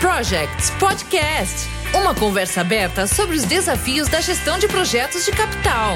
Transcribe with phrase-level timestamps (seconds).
[0.00, 1.68] Projects Podcast.
[1.94, 5.92] Uma conversa aberta sobre os desafios da gestão de projetos de capital.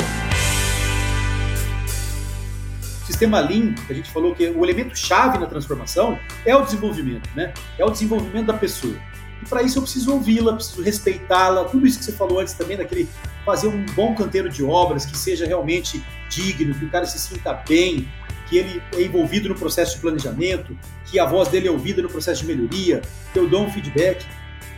[3.06, 7.54] Sistema Lean, a gente falou que o elemento chave na transformação é o desenvolvimento, né?
[7.78, 8.94] É o desenvolvimento da pessoa.
[9.42, 12.76] E para isso eu preciso ouvi-la, preciso respeitá-la, tudo isso que você falou antes também,
[12.76, 13.08] daquele
[13.42, 17.54] fazer um bom canteiro de obras que seja realmente digno, que o cara se sinta
[17.66, 18.06] bem,
[18.48, 20.76] que ele é envolvido no processo de planejamento,
[21.06, 24.24] que a voz dele é ouvida no processo de melhoria, que eu dou um feedback.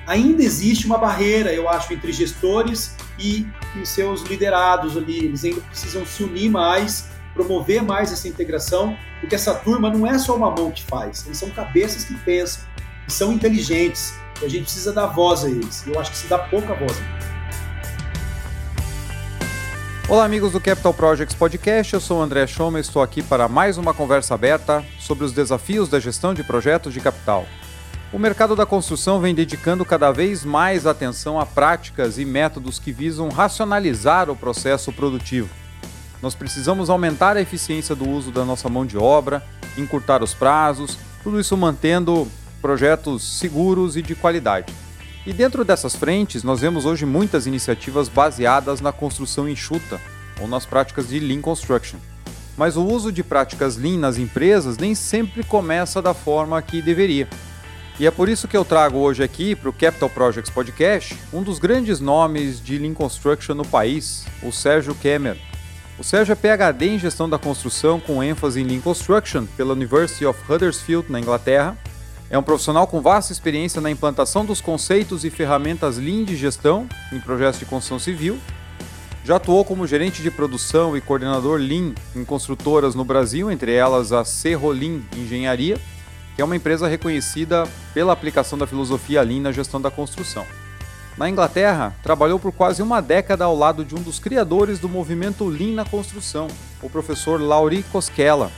[0.07, 3.47] Ainda existe uma barreira, eu acho, entre gestores e,
[3.81, 5.25] e seus liderados ali.
[5.25, 10.19] Eles ainda precisam se unir mais, promover mais essa integração, porque essa turma não é
[10.19, 12.63] só uma mão que faz, eles são cabeças que pensam,
[13.05, 15.87] que são inteligentes, e a gente precisa dar voz a eles.
[15.87, 17.36] Eu acho que se dá pouca voz a eles.
[20.09, 21.93] Olá, amigos do Capital Projects Podcast.
[21.93, 25.33] Eu sou o André Schoma e estou aqui para mais uma conversa aberta sobre os
[25.33, 27.45] desafios da gestão de projetos de capital.
[28.13, 32.93] O mercado da construção vem dedicando cada vez mais atenção a práticas e métodos que
[32.93, 35.53] visam racionalizar o processo produtivo.
[36.23, 39.43] Nós precisamos aumentar a eficiência do uso da nossa mão de obra,
[39.77, 42.29] encurtar os prazos, tudo isso mantendo
[42.63, 44.73] projetos seguros e de qualidade.
[45.27, 50.01] E dentro dessas frentes, nós vemos hoje muitas iniciativas baseadas na construção enxuta
[50.41, 51.99] ou nas práticas de Lean Construction.
[52.57, 57.29] Mas o uso de práticas Lean nas empresas nem sempre começa da forma que deveria.
[57.99, 61.43] E é por isso que eu trago hoje aqui para o Capital Projects Podcast um
[61.43, 65.37] dos grandes nomes de Lean Construction no país, o Sérgio Kemmer.
[65.99, 70.25] O Sérgio é PhD em gestão da construção com ênfase em Lean Construction pela University
[70.25, 71.77] of Huddersfield, na Inglaterra,
[72.29, 76.89] é um profissional com vasta experiência na implantação dos conceitos e ferramentas Lean de gestão
[77.13, 78.39] em projetos de construção civil.
[79.25, 84.13] Já atuou como gerente de produção e coordenador Lean em construtoras no Brasil, entre elas
[84.13, 85.79] a Serrolim Engenharia,
[86.35, 90.45] que é uma empresa reconhecida pela aplicação da filosofia Lean na gestão da construção.
[91.17, 95.47] Na Inglaterra, trabalhou por quase uma década ao lado de um dos criadores do movimento
[95.47, 96.49] Lean na construção,
[96.83, 98.53] o professor Lauri Koskela,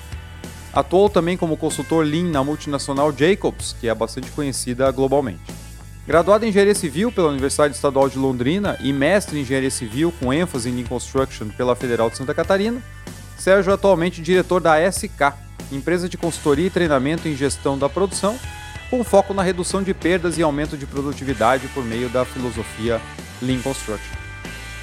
[0.72, 5.40] Atuou também como consultor Lean na multinacional Jacobs, que é bastante conhecida globalmente.
[6.06, 10.32] Graduado em Engenharia Civil pela Universidade Estadual de Londrina e mestre em Engenharia Civil com
[10.32, 12.82] ênfase em Lean Construction pela Federal de Santa Catarina,
[13.38, 15.32] Sérgio é atualmente diretor da SK,
[15.70, 18.38] empresa de consultoria e treinamento em gestão da produção,
[18.90, 23.00] com foco na redução de perdas e aumento de produtividade por meio da filosofia
[23.40, 24.16] Lean Construction.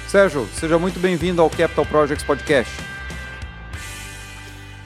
[0.08, 2.95] Sérgio, seja muito bem-vindo ao Capital Projects Podcast.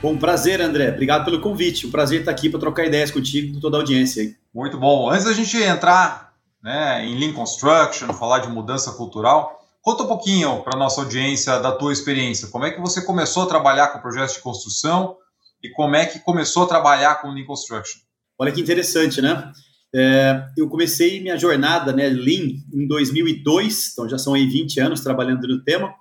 [0.02, 0.88] Bom, prazer, André.
[0.88, 1.86] Obrigado pelo convite.
[1.86, 4.34] Um prazer estar aqui para trocar ideias contigo com toda a audiência.
[4.52, 5.10] Muito bom.
[5.10, 10.62] Antes da gente entrar né, em Lean Construction, falar de mudança cultural, conta um pouquinho
[10.62, 12.48] para a nossa audiência da tua experiência.
[12.48, 15.18] Como é que você começou a trabalhar com projetos de construção
[15.62, 18.00] e como é que começou a trabalhar com Lean Construction?
[18.38, 19.52] Olha que interessante, né?
[19.94, 25.00] É, eu comecei minha jornada né, Lean em 2002, então já são aí 20 anos
[25.02, 25.92] trabalhando no tema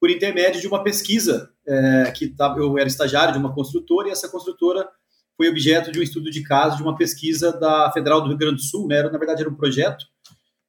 [0.00, 4.12] por intermédio de uma pesquisa é, que tava, eu era estagiário de uma construtora e
[4.12, 4.88] essa construtora
[5.36, 8.56] foi objeto de um estudo de caso de uma pesquisa da Federal do Rio Grande
[8.56, 8.96] do Sul, né?
[8.96, 10.06] Era, na verdade era um projeto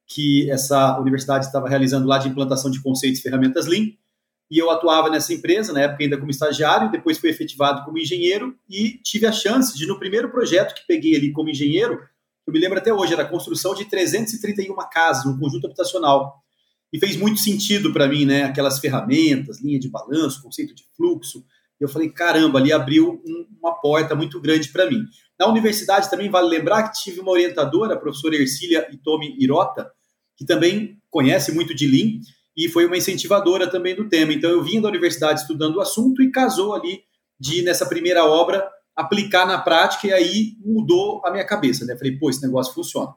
[0.06, 3.92] que essa universidade estava realizando lá de implantação de conceitos e ferramentas Lean,
[4.50, 8.56] e eu atuava nessa empresa, na época ainda como estagiário, depois fui efetivado como engenheiro
[8.68, 12.00] e tive a chance de, no primeiro projeto que peguei ali como engenheiro,
[12.46, 16.42] eu me lembro até hoje, era a construção de 331 casas, um conjunto habitacional
[16.92, 18.44] e fez muito sentido para mim, né?
[18.44, 21.44] Aquelas ferramentas, linha de balanço, conceito de fluxo.
[21.80, 25.04] E eu falei, caramba, ali abriu um, uma porta muito grande para mim.
[25.38, 29.90] Na universidade também vale lembrar que tive uma orientadora, a professora Ercília Itomi Irota,
[30.36, 32.20] que também conhece muito de Lean
[32.56, 34.32] e foi uma incentivadora também do tema.
[34.32, 37.02] Então eu vim da universidade estudando o assunto e casou ali
[37.38, 41.96] de nessa primeira obra aplicar na prática e aí mudou a minha cabeça, né?
[41.96, 43.14] Falei, pô, esse negócio funciona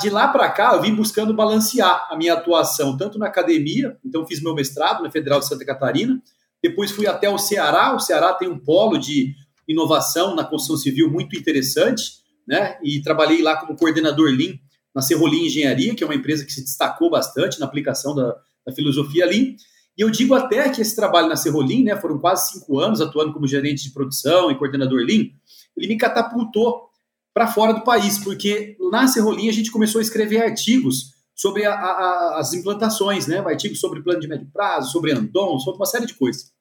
[0.00, 4.26] de lá para cá, eu vim buscando balancear a minha atuação, tanto na academia, então
[4.26, 6.20] fiz meu mestrado na Federal de Santa Catarina,
[6.62, 9.34] depois fui até o Ceará, o Ceará tem um polo de
[9.66, 12.78] inovação na construção civil muito interessante, né?
[12.82, 14.58] E trabalhei lá como coordenador Lean
[14.94, 18.36] na Serrolim Engenharia, que é uma empresa que se destacou bastante na aplicação da,
[18.66, 19.56] da filosofia Lean.
[19.96, 23.32] E eu digo até que esse trabalho na Serrolim, né, foram quase cinco anos atuando
[23.32, 25.30] como gerente de produção e coordenador Lean,
[25.76, 26.91] ele me catapultou
[27.34, 31.72] para fora do país, porque na Serrolinha a gente começou a escrever artigos sobre a,
[31.72, 33.38] a, as implantações, né?
[33.38, 36.52] artigos sobre plano de médio prazo, sobre Andon, sobre uma série de coisas.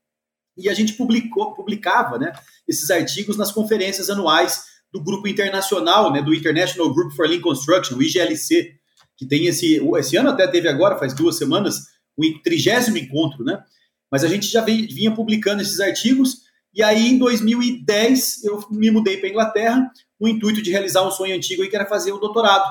[0.58, 2.34] E a gente publicou, publicava né,
[2.68, 7.96] esses artigos nas conferências anuais do grupo internacional, né, do International Group for Lean Construction,
[7.96, 8.76] o IGLC,
[9.18, 11.76] que tem esse, esse ano até teve agora, faz duas semanas,
[12.18, 13.64] o trigésimo encontro, né?
[14.12, 16.42] Mas a gente já vinha publicando esses artigos
[16.74, 21.06] E aí, em 2010, eu me mudei para a Inglaterra com o intuito de realizar
[21.06, 22.70] um sonho antigo, que era fazer o doutorado.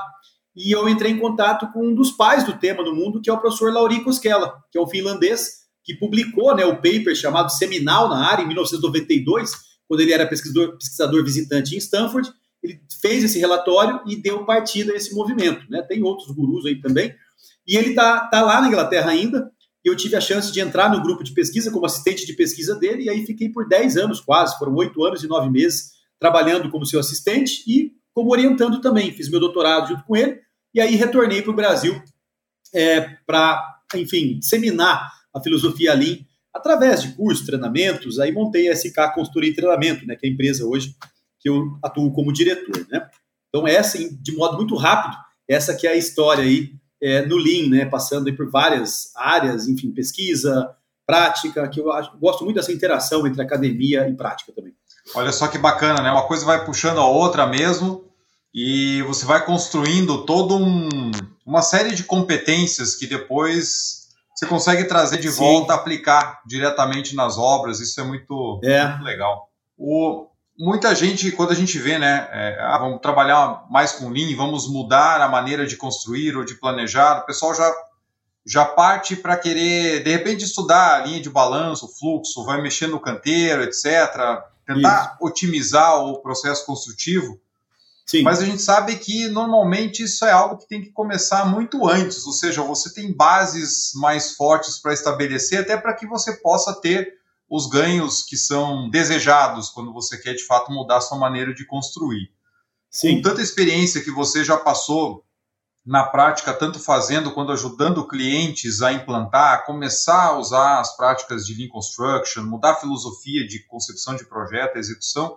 [0.57, 3.33] E eu entrei em contato com um dos pais do tema no mundo, que é
[3.33, 8.09] o professor Lauri Koskela, que é um finlandês que publicou né, o paper chamado Seminal
[8.09, 9.53] na área, em 1992,
[9.89, 12.31] quando ele era pesquisador, pesquisador visitante em Stanford.
[12.63, 15.65] Ele fez esse relatório e deu partida a esse movimento.
[15.71, 15.83] Né?
[15.83, 17.15] Tem outros gurus aí também.
[17.67, 19.51] E ele está tá lá na Inglaterra ainda,
[19.85, 22.77] e eu tive a chance de entrar no grupo de pesquisa como assistente de pesquisa
[22.77, 26.71] dele, e aí fiquei por 10 anos quase, foram 8 anos e 9 meses trabalhando
[26.71, 29.13] como seu assistente e como orientando também.
[29.13, 30.39] Fiz meu doutorado junto com ele,
[30.75, 32.01] e aí retornei para o Brasil
[32.75, 36.19] é, para, enfim, disseminar a filosofia Lean
[36.53, 38.19] através de cursos, treinamentos.
[38.19, 40.95] Aí montei a SK Consultoria e Treinamento, né, que é a empresa hoje
[41.39, 42.87] que eu atuo como diretor.
[42.91, 43.09] Né?
[43.49, 45.17] Então, essa, de modo muito rápido,
[45.49, 49.91] essa que é a história aí é, no Lean, né, passando por várias áreas, enfim,
[49.91, 50.75] pesquisa,
[51.07, 54.75] prática, que eu acho, gosto muito dessa interação entre academia e prática também.
[55.15, 56.11] Olha só que bacana, né?
[56.11, 58.05] Uma coisa vai puxando a outra mesmo
[58.55, 61.11] e você vai construindo todo um,
[61.45, 65.39] uma série de competências que depois você consegue trazer de Sim.
[65.39, 67.81] volta, aplicar diretamente nas obras.
[67.81, 68.87] Isso é muito, é.
[68.89, 69.49] muito legal.
[69.77, 70.27] O,
[70.61, 74.69] muita gente, quando a gente vê, né, é, ah, vamos trabalhar mais com Lean, vamos
[74.69, 77.75] mudar a maneira de construir ou de planejar, o pessoal já,
[78.45, 82.89] já parte para querer, de repente, estudar a linha de balanço, o fluxo, vai mexer
[82.89, 83.85] no canteiro, etc.,
[84.67, 85.27] tentar isso.
[85.27, 87.41] otimizar o processo construtivo.
[88.05, 88.23] Sim.
[88.23, 92.27] Mas a gente sabe que normalmente isso é algo que tem que começar muito antes,
[92.27, 97.20] ou seja, você tem bases mais fortes para estabelecer, até para que você possa ter
[97.51, 101.67] os ganhos que são desejados quando você quer de fato mudar a sua maneira de
[101.67, 102.31] construir.
[102.89, 103.17] Sim.
[103.17, 105.25] Com tanta experiência que você já passou
[105.85, 111.45] na prática, tanto fazendo quanto ajudando clientes a implantar, a começar a usar as práticas
[111.45, 115.37] de Lean Construction, mudar a filosofia de concepção de projeto, execução,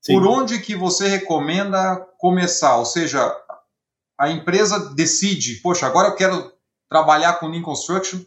[0.00, 0.14] Sim.
[0.14, 2.76] por onde que você recomenda começar?
[2.76, 3.32] Ou seja,
[4.18, 6.52] a empresa decide, poxa, agora eu quero
[6.88, 8.20] trabalhar com Lean Construction,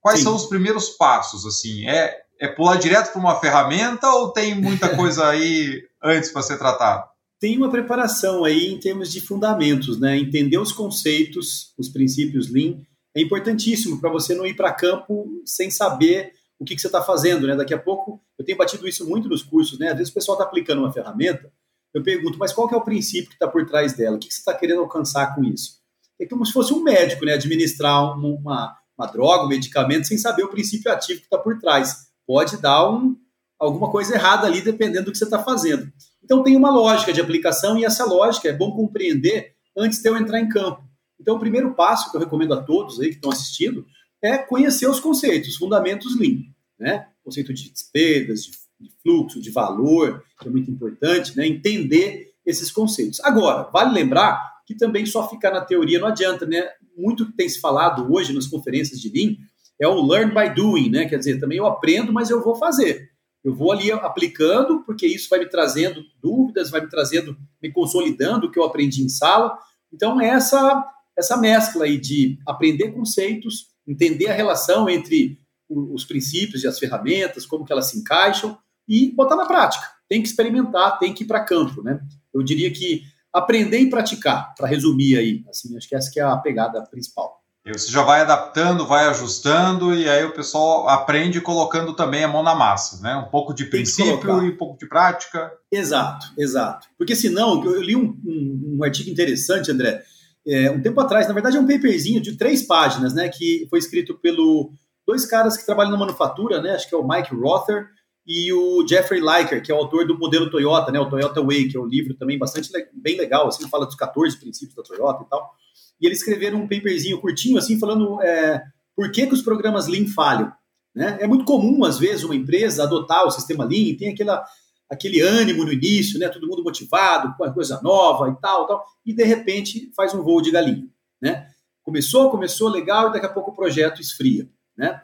[0.00, 0.24] quais Sim.
[0.24, 1.46] são os primeiros passos?
[1.46, 6.42] Assim, é é pular direto para uma ferramenta ou tem muita coisa aí antes para
[6.42, 7.08] ser tratado?
[7.40, 10.16] Tem uma preparação aí em termos de fundamentos, né?
[10.16, 12.80] Entender os conceitos, os princípios Lean
[13.14, 17.02] é importantíssimo para você não ir para campo sem saber o que, que você está
[17.02, 17.56] fazendo, né?
[17.56, 19.88] Daqui a pouco, eu tenho batido isso muito nos cursos, né?
[19.88, 21.52] Às vezes o pessoal está aplicando uma ferramenta,
[21.92, 24.16] eu pergunto, mas qual que é o princípio que está por trás dela?
[24.16, 25.80] O que, que você está querendo alcançar com isso?
[26.20, 27.34] É como se fosse um médico, né?
[27.34, 32.11] Administrar uma, uma droga, um medicamento, sem saber o princípio ativo que está por trás
[32.26, 33.16] pode dar um,
[33.58, 35.90] alguma coisa errada ali, dependendo do que você está fazendo.
[36.22, 40.16] Então, tem uma lógica de aplicação e essa lógica é bom compreender antes de eu
[40.16, 40.82] entrar em campo.
[41.20, 43.86] Então, o primeiro passo que eu recomendo a todos aí que estão assistindo
[44.20, 46.42] é conhecer os conceitos, os fundamentos Lean,
[46.78, 47.08] né?
[47.24, 48.42] Conceito de despesas,
[48.80, 51.46] de, fluxo, de valor, que é muito importante, né?
[51.46, 53.20] Entender esses conceitos.
[53.20, 56.68] Agora, vale lembrar que também só ficar na teoria não adianta, né?
[56.96, 59.36] Muito que tem se falado hoje nas conferências de Lean
[59.82, 61.06] é o learn by doing, né?
[61.06, 63.10] Quer dizer, também eu aprendo, mas eu vou fazer.
[63.42, 68.46] Eu vou ali aplicando, porque isso vai me trazendo dúvidas, vai me trazendo, me consolidando
[68.46, 69.58] o que eu aprendi em sala.
[69.92, 70.88] Então, é essa,
[71.18, 77.44] essa mescla aí de aprender conceitos, entender a relação entre os princípios e as ferramentas,
[77.44, 79.84] como que elas se encaixam, e botar na prática.
[80.08, 82.00] Tem que experimentar, tem que ir para campo, né?
[82.32, 85.44] Eu diria que aprender e praticar, para resumir aí.
[85.48, 87.41] Assim, acho que essa que é a pegada principal.
[87.64, 92.42] Você já vai adaptando, vai ajustando, e aí o pessoal aprende colocando também a mão
[92.42, 93.14] na massa, né?
[93.14, 95.52] Um pouco de princípio e um pouco de prática.
[95.70, 96.88] Exato, exato.
[96.98, 100.02] Porque senão, eu li um, um, um artigo interessante, André,
[100.44, 103.28] é, um tempo atrás, na verdade é um paperzinho de três páginas, né?
[103.28, 104.72] Que foi escrito pelo
[105.06, 106.72] dois caras que trabalham na manufatura, né?
[106.72, 107.86] Acho que é o Mike Rother
[108.26, 110.98] e o Jeffrey Liker, que é o autor do modelo Toyota, né?
[110.98, 114.36] O Toyota Way, que é um livro também bastante bem legal, assim, fala dos 14
[114.36, 115.61] princípios da Toyota e tal
[116.00, 118.62] e eles escreveram um paperzinho curtinho, assim, falando é,
[118.94, 120.52] por que, que os programas Lean falham.
[120.94, 121.18] Né?
[121.20, 124.44] É muito comum, às vezes, uma empresa adotar o sistema Lean, tem aquela,
[124.90, 126.28] aquele ânimo no início, né?
[126.28, 130.22] todo mundo motivado, com a coisa nova e tal, tal, e de repente faz um
[130.22, 130.86] voo de galinha.
[131.20, 131.46] Né?
[131.82, 134.48] Começou, começou legal, e daqui a pouco o projeto esfria.
[134.76, 135.00] Né?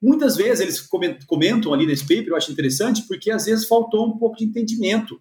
[0.00, 0.80] Muitas vezes eles
[1.26, 5.20] comentam ali nesse paper, eu acho interessante, porque às vezes faltou um pouco de entendimento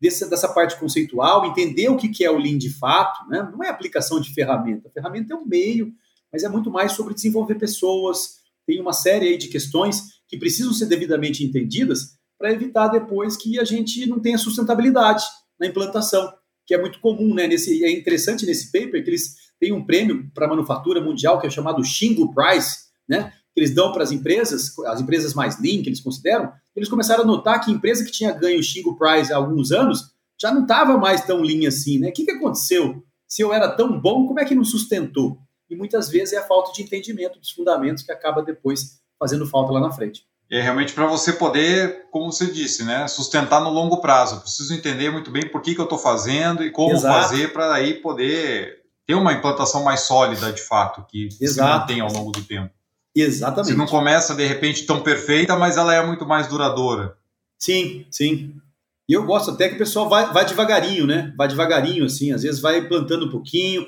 [0.00, 3.48] desse, dessa parte conceitual, entender o que, que é o Lean de fato, né?
[3.50, 4.88] não é aplicação de ferramenta.
[4.88, 5.92] A ferramenta é um meio,
[6.32, 8.36] mas é muito mais sobre desenvolver pessoas.
[8.66, 13.58] Tem uma série aí de questões que precisam ser devidamente entendidas para evitar depois que
[13.58, 15.24] a gente não tenha sustentabilidade
[15.58, 16.30] na implantação,
[16.66, 17.46] que é muito comum, né?
[17.46, 21.50] Nesse, é interessante nesse paper que eles têm um prêmio para manufatura mundial que é
[21.50, 22.76] chamado Shingo Prize,
[23.08, 23.32] né?
[23.56, 27.24] Que eles dão para as empresas, as empresas mais lean que eles consideram, eles começaram
[27.24, 30.62] a notar que empresa que tinha ganho o Shingle Prize há alguns anos já não
[30.62, 32.10] estava mais tão lean assim, né?
[32.10, 33.02] O que, que aconteceu?
[33.26, 35.38] Se eu era tão bom, como é que não sustentou?
[35.70, 39.72] E muitas vezes é a falta de entendimento dos fundamentos que acaba depois fazendo falta
[39.72, 40.26] lá na frente.
[40.50, 44.42] É realmente para você poder, como você disse, né, sustentar no longo prazo.
[44.42, 47.22] preciso entender muito bem por que, que eu estou fazendo e como Exato.
[47.22, 51.54] fazer para aí poder ter uma implantação mais sólida, de fato, que Exato.
[51.54, 52.70] se mantém ao longo do tempo.
[53.16, 53.72] Exatamente.
[53.72, 57.16] Se não começa, de repente, tão perfeita, mas ela é muito mais duradoura.
[57.58, 58.54] Sim, sim.
[59.08, 61.32] E eu gosto até que o pessoal vai, vai devagarinho, né?
[61.36, 63.86] Vai devagarinho, assim, às vezes vai plantando um pouquinho,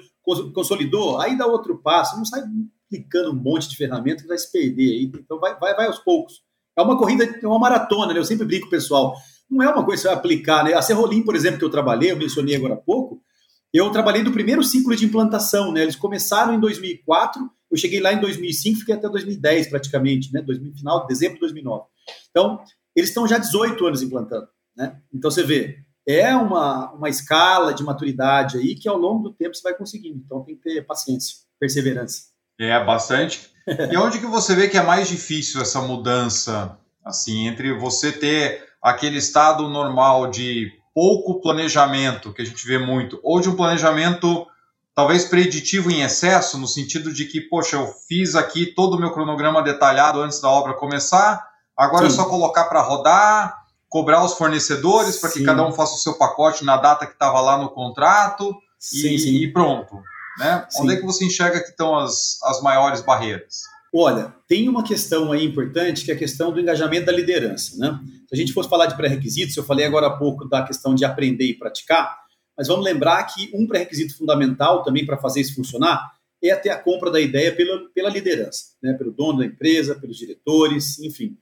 [0.55, 2.43] consolidou, aí dá outro passo, não sai
[2.87, 5.13] aplicando um monte de ferramenta que vai se perder aí.
[5.15, 6.43] Então vai, vai, vai aos poucos.
[6.77, 8.19] É uma corrida, é uma maratona, né?
[8.19, 9.15] Eu sempre brinco, pessoal.
[9.51, 10.75] Não é uma coisa que você vai aplicar, né?
[10.75, 13.21] A Serrolim, por exemplo, que eu trabalhei, eu mencionei agora há pouco,
[13.73, 15.83] eu trabalhei do primeiro ciclo de implantação, né?
[15.83, 20.41] Eles começaram em 2004, eu cheguei lá em 2005, fiquei até 2010 praticamente, né?
[20.43, 21.85] 2000, final de dezembro de 2009.
[22.31, 22.61] Então,
[22.97, 25.01] eles estão já 18 anos implantando, né?
[25.13, 29.55] Então você vê, é uma, uma escala de maturidade aí que ao longo do tempo
[29.55, 30.23] você vai conseguindo.
[30.25, 32.23] Então tem que ter paciência, perseverança.
[32.59, 33.51] É, bastante.
[33.93, 38.67] e onde que você vê que é mais difícil essa mudança, assim, entre você ter
[38.83, 44.47] aquele estado normal de pouco planejamento, que a gente vê muito, ou de um planejamento
[44.99, 49.13] talvez preditivo em excesso, no sentido de que, poxa, eu fiz aqui todo o meu
[49.13, 51.41] cronograma detalhado antes da obra começar,
[51.77, 52.15] agora Sim.
[52.15, 53.57] é só colocar para rodar,
[53.89, 57.41] cobrar os fornecedores para que cada um faça o seu pacote na data que estava
[57.41, 59.37] lá no contrato sim, e, sim.
[59.37, 60.03] e, pronto.
[60.37, 60.67] Né?
[60.81, 63.61] Onde é que você enxerga que estão as, as maiores barreiras?
[63.95, 67.77] Olha, tem uma questão aí importante que é a questão do engajamento da liderança.
[67.77, 67.97] Né?
[68.29, 71.05] Se a gente fosse falar de pré-requisitos, eu falei agora há pouco da questão de
[71.05, 72.19] aprender e praticar,
[72.59, 76.13] mas vamos lembrar que um pré-requisito fundamental também para fazer isso funcionar
[76.43, 78.95] é ter a compra da ideia pela, pela liderança, né?
[78.95, 81.39] pelo dono da empresa, pelos diretores, enfim.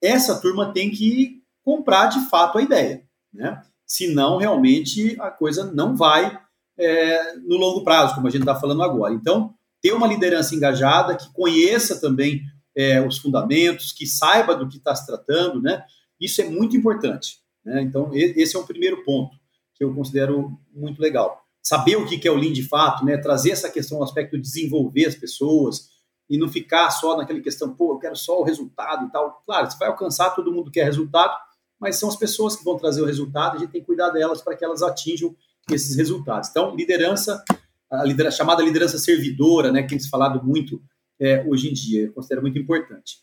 [0.00, 3.02] Essa turma tem que comprar de fato a ideia.
[3.32, 3.60] Né?
[3.84, 6.38] Senão, realmente, a coisa não vai
[6.78, 9.12] é, no longo prazo, como a gente está falando agora.
[9.12, 12.42] Então, ter uma liderança engajada, que conheça também
[12.76, 15.84] é, os fundamentos, que saiba do que está se tratando, né?
[16.20, 17.38] Isso é muito importante.
[17.64, 17.82] Né?
[17.82, 19.39] Então, esse é o primeiro ponto
[19.80, 21.42] que eu considero muito legal.
[21.62, 23.16] Saber o que é o Lean de fato, né?
[23.16, 25.88] trazer essa questão, o aspecto de desenvolver as pessoas
[26.28, 29.42] e não ficar só naquela questão, pô, eu quero só o resultado e tal.
[29.46, 31.34] Claro, você vai alcançar, todo mundo quer resultado,
[31.80, 34.42] mas são as pessoas que vão trazer o resultado, a gente tem que cuidar delas
[34.42, 35.34] para que elas atinjam
[35.70, 36.50] esses resultados.
[36.50, 37.42] Então, liderança
[37.90, 40.80] a liderança, chamada liderança servidora, né, que tem se falado muito
[41.18, 43.16] é, hoje em dia, eu considero muito importante.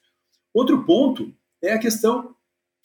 [0.54, 1.34] Outro ponto
[1.64, 2.36] é a questão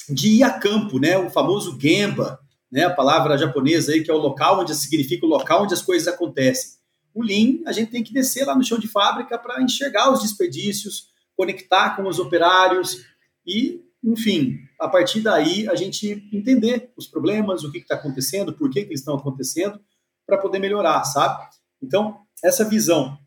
[0.08, 2.38] de ir a campo, né, o famoso Gemba,
[2.72, 5.82] né, a palavra japonesa aí, que é o local onde significa o local onde as
[5.82, 6.80] coisas acontecem.
[7.14, 10.22] O Lean, a gente tem que descer lá no chão de fábrica para enxergar os
[10.22, 13.04] desperdícios, conectar com os operários
[13.46, 18.70] e, enfim, a partir daí a gente entender os problemas, o que está acontecendo, por
[18.70, 19.78] que, que eles estão acontecendo,
[20.26, 21.44] para poder melhorar, sabe?
[21.82, 23.18] Então, essa visão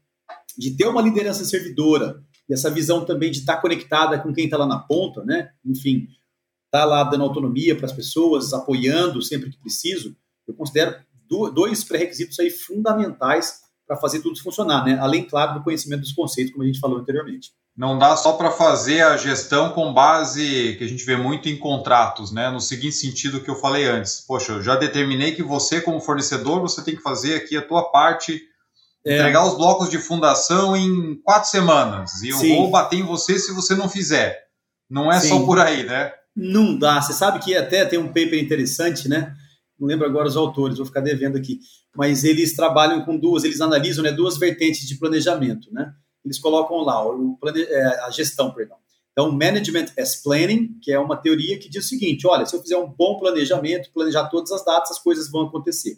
[0.58, 4.58] de ter uma liderança servidora, e essa visão também de estar conectada com quem está
[4.58, 5.52] lá na ponta, né?
[5.64, 6.08] Enfim,
[6.80, 10.16] tá lá dando autonomia para as pessoas, apoiando sempre que preciso,
[10.48, 10.96] eu considero
[11.54, 14.98] dois pré-requisitos aí fundamentais para fazer tudo funcionar, né?
[15.00, 17.52] Além, claro, do conhecimento dos conceitos, como a gente falou anteriormente.
[17.78, 21.58] Não dá só para fazer a gestão com base que a gente vê muito em
[21.58, 22.50] contratos, né?
[22.50, 24.24] No seguinte sentido que eu falei antes.
[24.26, 27.92] Poxa, eu já determinei que você, como fornecedor, você tem que fazer aqui a tua
[27.92, 28.42] parte,
[29.06, 29.16] é.
[29.16, 32.22] entregar os blocos de fundação em quatro semanas.
[32.24, 32.56] E eu Sim.
[32.56, 34.46] vou bater em você se você não fizer.
[34.90, 35.30] Não é Sim.
[35.30, 36.14] só por aí, né?
[36.36, 37.02] Não dá.
[37.02, 39.34] Você sabe que até tem um paper interessante, né?
[39.80, 41.60] Não lembro agora os autores, vou ficar devendo aqui.
[41.96, 45.94] Mas eles trabalham com duas, eles analisam né, duas vertentes de planejamento, né?
[46.26, 47.62] eles colocam lá o plane...
[47.62, 48.78] É, a gestão, perdão.
[49.12, 52.62] Então, Management as Planning, que é uma teoria que diz o seguinte: olha, se eu
[52.62, 55.98] fizer um bom planejamento, planejar todas as datas, as coisas vão acontecer.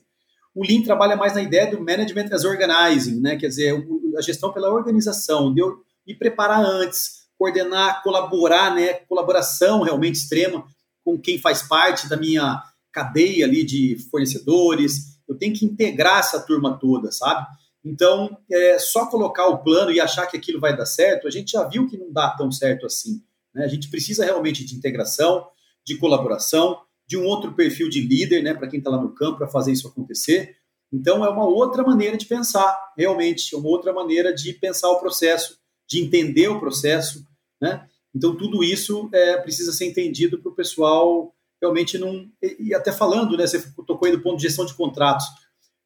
[0.54, 3.38] O Lean trabalha mais na ideia do Management as Organizing, né?
[3.38, 3.74] quer dizer,
[4.18, 8.94] a gestão pela organização, de eu me preparar antes, coordenar, colaborar, né?
[8.94, 10.66] colaboração realmente extrema
[11.04, 15.18] com quem faz parte da minha cadeia ali de fornecedores.
[15.28, 17.46] Eu tenho que integrar essa turma toda, sabe?
[17.84, 21.52] Então, é, só colocar o plano e achar que aquilo vai dar certo, a gente
[21.52, 23.22] já viu que não dá tão certo assim.
[23.54, 23.64] Né?
[23.64, 25.48] A gente precisa realmente de integração,
[25.86, 29.38] de colaboração, de um outro perfil de líder, né, para quem está lá no campo,
[29.38, 30.58] para fazer isso acontecer.
[30.92, 35.00] Então, é uma outra maneira de pensar, realmente, é uma outra maneira de pensar o
[35.00, 37.26] processo, de entender o processo.
[37.62, 37.88] Né?
[38.14, 42.30] Então, tudo isso é, precisa ser entendido para o pessoal realmente não.
[42.42, 45.26] E, e até falando, né, você tocou aí do ponto de gestão de contratos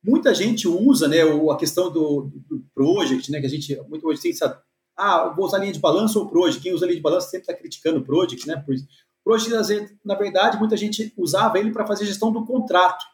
[0.04, 4.20] Muita gente usa né, a questão do, do project, né, que a gente muito hoje
[4.20, 4.60] tem essa.
[4.98, 6.62] ah, vou usar linha de balanço ou Project.
[6.62, 8.66] Quem usa linha de balanço sempre está criticando o Project, né?
[9.24, 13.06] Project, na verdade, muita gente usava ele para fazer gestão do contrato.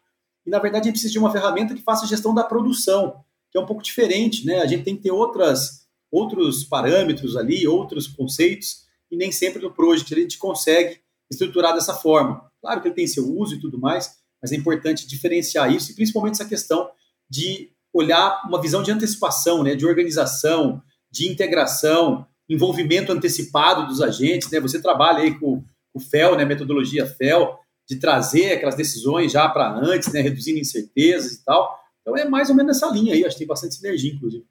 [0.45, 3.57] E, na verdade, a gente precisa de uma ferramenta que faça gestão da produção, que
[3.57, 4.61] é um pouco diferente, né?
[4.61, 9.73] A gente tem que ter outras, outros parâmetros ali, outros conceitos, e nem sempre no
[9.73, 10.99] Project a gente consegue
[11.31, 12.49] estruturar dessa forma.
[12.61, 15.95] Claro que ele tem seu uso e tudo mais, mas é importante diferenciar isso, e
[15.95, 16.89] principalmente essa questão
[17.29, 19.75] de olhar uma visão de antecipação, né?
[19.75, 24.59] De organização, de integração, envolvimento antecipado dos agentes, né?
[24.59, 26.45] Você trabalha aí com o FEL, né?
[26.45, 31.79] Metodologia FEL, de trazer aquelas decisões já para antes, né, reduzindo incertezas e tal.
[32.01, 34.45] Então é mais ou menos nessa linha aí, acho que tem bastante sinergia, inclusive.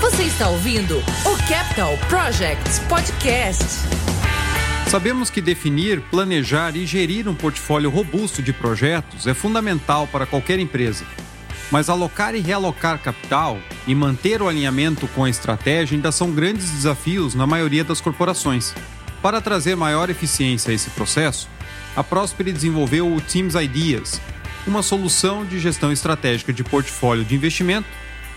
[0.00, 3.62] Você está ouvindo o Capital Projects Podcast.
[4.88, 10.58] Sabemos que definir, planejar e gerir um portfólio robusto de projetos é fundamental para qualquer
[10.58, 11.04] empresa.
[11.70, 16.70] Mas alocar e realocar capital e manter o alinhamento com a estratégia ainda são grandes
[16.70, 18.74] desafios na maioria das corporações.
[19.20, 21.46] Para trazer maior eficiência a esse processo,
[21.94, 24.18] a Prosper desenvolveu o Teams Ideas,
[24.66, 27.86] uma solução de gestão estratégica de portfólio de investimento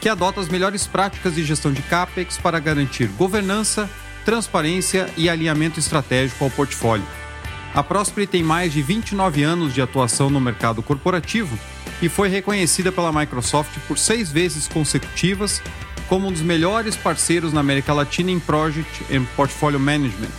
[0.03, 3.89] que adota as melhores práticas de gestão de CAPEX para garantir governança,
[4.25, 7.05] transparência e alinhamento estratégico ao portfólio.
[7.73, 11.57] A Prosper tem mais de 29 anos de atuação no mercado corporativo
[12.01, 15.61] e foi reconhecida pela Microsoft por seis vezes consecutivas
[16.09, 20.31] como um dos melhores parceiros na América Latina em Project and Portfolio Management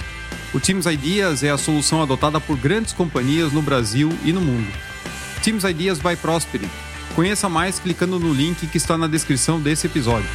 [0.53, 4.71] o Teams Ideas é a solução adotada por grandes companhias no Brasil e no mundo.
[5.43, 6.94] Teams Ideas by Prosperity.
[7.15, 10.29] Conheça mais clicando no link que está na descrição desse episódio.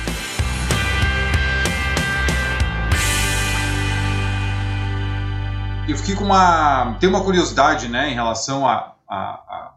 [5.90, 6.96] Eu fiquei com uma.
[6.98, 9.74] Tem uma curiosidade né, em relação a, a, a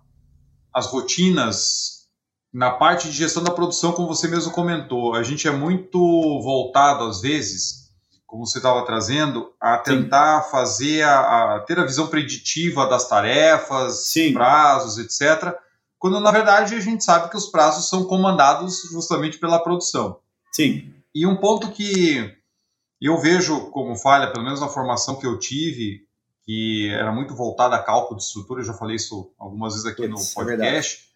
[0.73, 2.03] as rotinas
[2.53, 5.15] na parte de gestão da produção, como você mesmo comentou.
[5.15, 5.99] A gente é muito
[6.41, 7.91] voltado, às vezes,
[8.27, 10.51] como você estava trazendo, a tentar Sim.
[10.51, 14.33] fazer a, a, ter a visão preditiva das tarefas, Sim.
[14.33, 15.53] prazos, etc.
[16.03, 20.19] Quando na verdade a gente sabe que os prazos são comandados justamente pela produção.
[20.51, 20.93] Sim.
[21.15, 22.29] E um ponto que
[23.01, 26.01] eu vejo como falha, pelo menos na formação que eu tive,
[26.45, 30.09] que era muito voltada a cálculo de estrutura, eu já falei isso algumas vezes aqui
[30.09, 31.05] no é podcast.
[31.05, 31.09] É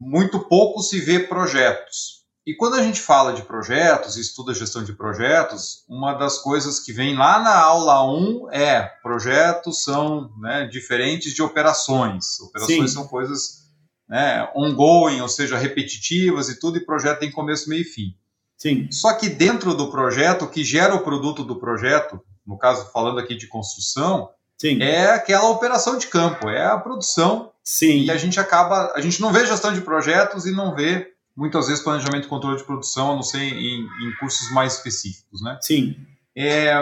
[0.00, 2.24] muito pouco se vê projetos.
[2.46, 6.94] E quando a gente fala de projetos estuda gestão de projetos, uma das coisas que
[6.94, 12.40] vem lá na aula 1 é projetos são né, diferentes de operações.
[12.40, 12.96] Operações Sim.
[12.96, 13.67] são coisas
[14.08, 18.14] né, ongoing, ou seja, repetitivas e tudo, e projeto tem começo, meio e fim.
[18.56, 18.88] Sim.
[18.90, 23.20] Só que dentro do projeto, o que gera o produto do projeto, no caso falando
[23.20, 24.82] aqui de construção, Sim.
[24.82, 27.52] é aquela operação de campo, é a produção.
[27.62, 28.00] Sim.
[28.00, 31.68] E a gente acaba, a gente não vê gestão de projetos e não vê muitas
[31.68, 35.56] vezes planejamento e controle de produção, a não ser em, em cursos mais específicos, né?
[35.62, 35.94] Sim.
[36.36, 36.74] É,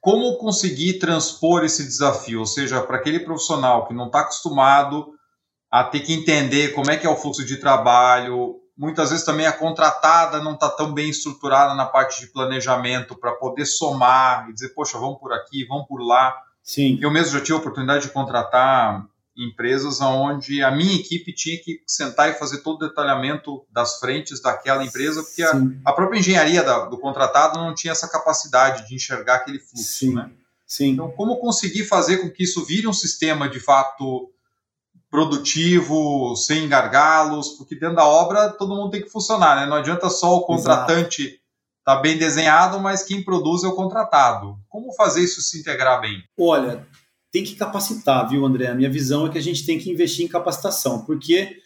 [0.00, 5.12] como conseguir transpor esse desafio, ou seja, para aquele profissional que não está acostumado
[5.72, 9.46] a ter que entender como é que é o fluxo de trabalho, muitas vezes também
[9.46, 14.52] a contratada não está tão bem estruturada na parte de planejamento para poder somar e
[14.52, 16.36] dizer, poxa, vamos por aqui, vamos por lá.
[16.62, 16.98] Sim.
[17.00, 21.80] Eu mesmo já tive a oportunidade de contratar empresas onde a minha equipe tinha que
[21.86, 25.52] sentar e fazer todo o detalhamento das frentes daquela empresa, porque a,
[25.86, 29.90] a, própria engenharia da, do contratado não tinha essa capacidade de enxergar aquele fluxo.
[29.90, 30.14] Sim.
[30.14, 30.30] Né?
[30.66, 30.90] Sim.
[30.90, 34.30] Então, como conseguir fazer com que isso vire um sistema de fato
[35.12, 39.66] produtivo, sem gargalos, porque dentro da obra todo mundo tem que funcionar, né?
[39.66, 44.56] Não adianta só o contratante estar tá bem desenhado, mas quem produz é o contratado.
[44.70, 46.24] Como fazer isso se integrar bem?
[46.40, 46.88] Olha,
[47.30, 48.68] tem que capacitar, viu, André?
[48.68, 51.58] A minha visão é que a gente tem que investir em capacitação, porque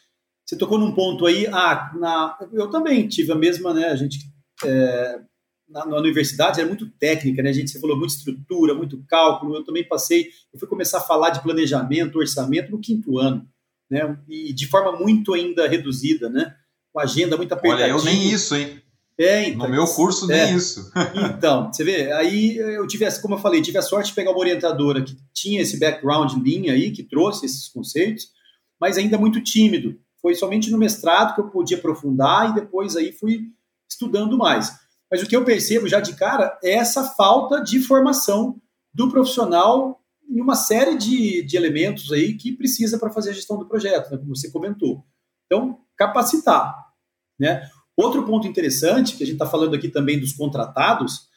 [0.45, 4.19] você tocou num ponto aí, ah, na, eu também tive a mesma, né, a gente,
[4.65, 5.21] é,
[5.69, 9.57] na, na, universidade era muito técnica, né, a gente, você falou muito estrutura, muito cálculo,
[9.57, 13.47] eu também passei, eu fui começar a falar de planejamento, orçamento no quinto ano,
[13.91, 16.55] né, e de forma muito ainda reduzida, né,
[16.93, 17.95] com agenda muito apertadinha.
[17.95, 18.81] Olha, eu nem isso, hein?
[19.19, 20.53] É, então, no meu curso, nem é.
[20.53, 20.93] isso.
[21.37, 24.39] então, você vê, aí eu tive, como eu falei, tive a sorte de pegar uma
[24.39, 28.29] orientadora que tinha esse background linha aí, que trouxe esses conceitos,
[28.79, 29.99] mas ainda muito tímido.
[30.21, 33.45] Foi somente no mestrado que eu podia aprofundar e depois aí fui
[33.89, 34.71] estudando mais.
[35.11, 38.61] Mas o que eu percebo já de cara é essa falta de formação
[38.93, 43.59] do profissional em uma série de, de elementos aí que precisa para fazer a gestão
[43.59, 45.05] do projeto, né, como você comentou.
[45.47, 46.75] Então, capacitar.
[47.39, 47.69] Né?
[47.97, 51.29] Outro ponto interessante, que a gente está falando aqui também dos contratados,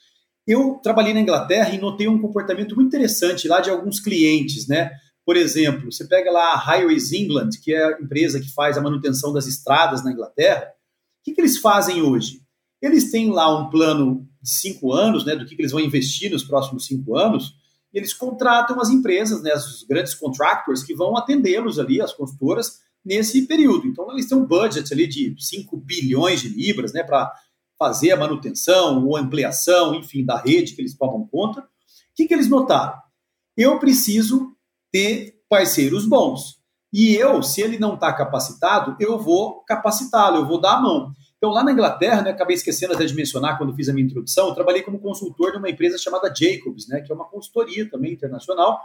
[0.47, 4.91] eu trabalhei na Inglaterra e notei um comportamento muito interessante lá de alguns clientes, né?
[5.23, 8.82] Por exemplo, você pega lá a Highways England, que é a empresa que faz a
[8.82, 10.65] manutenção das estradas na Inglaterra.
[10.65, 12.41] O que, que eles fazem hoje?
[12.81, 16.31] Eles têm lá um plano de cinco anos, né, do que, que eles vão investir
[16.31, 17.55] nos próximos cinco anos,
[17.93, 22.79] e eles contratam as empresas, né, os grandes contractors que vão atendê-los ali, as consultoras,
[23.03, 23.87] nesse período.
[23.87, 27.31] Então, eles têm um budget ali de 5 bilhões de libras, né, para
[27.77, 31.61] fazer a manutenção ou ampliação, enfim, da rede que eles tomam conta.
[31.61, 31.65] O
[32.13, 32.99] que, que eles notaram?
[33.55, 34.53] Eu preciso
[34.91, 36.59] ter parceiros bons.
[36.91, 41.13] E eu, se ele não está capacitado, eu vou capacitá-lo, eu vou dar a mão.
[41.39, 44.49] Então, lá na Inglaterra, né, acabei esquecendo até de mencionar quando fiz a minha introdução,
[44.49, 48.82] eu trabalhei como consultor numa empresa chamada Jacobs, né, que é uma consultoria também internacional,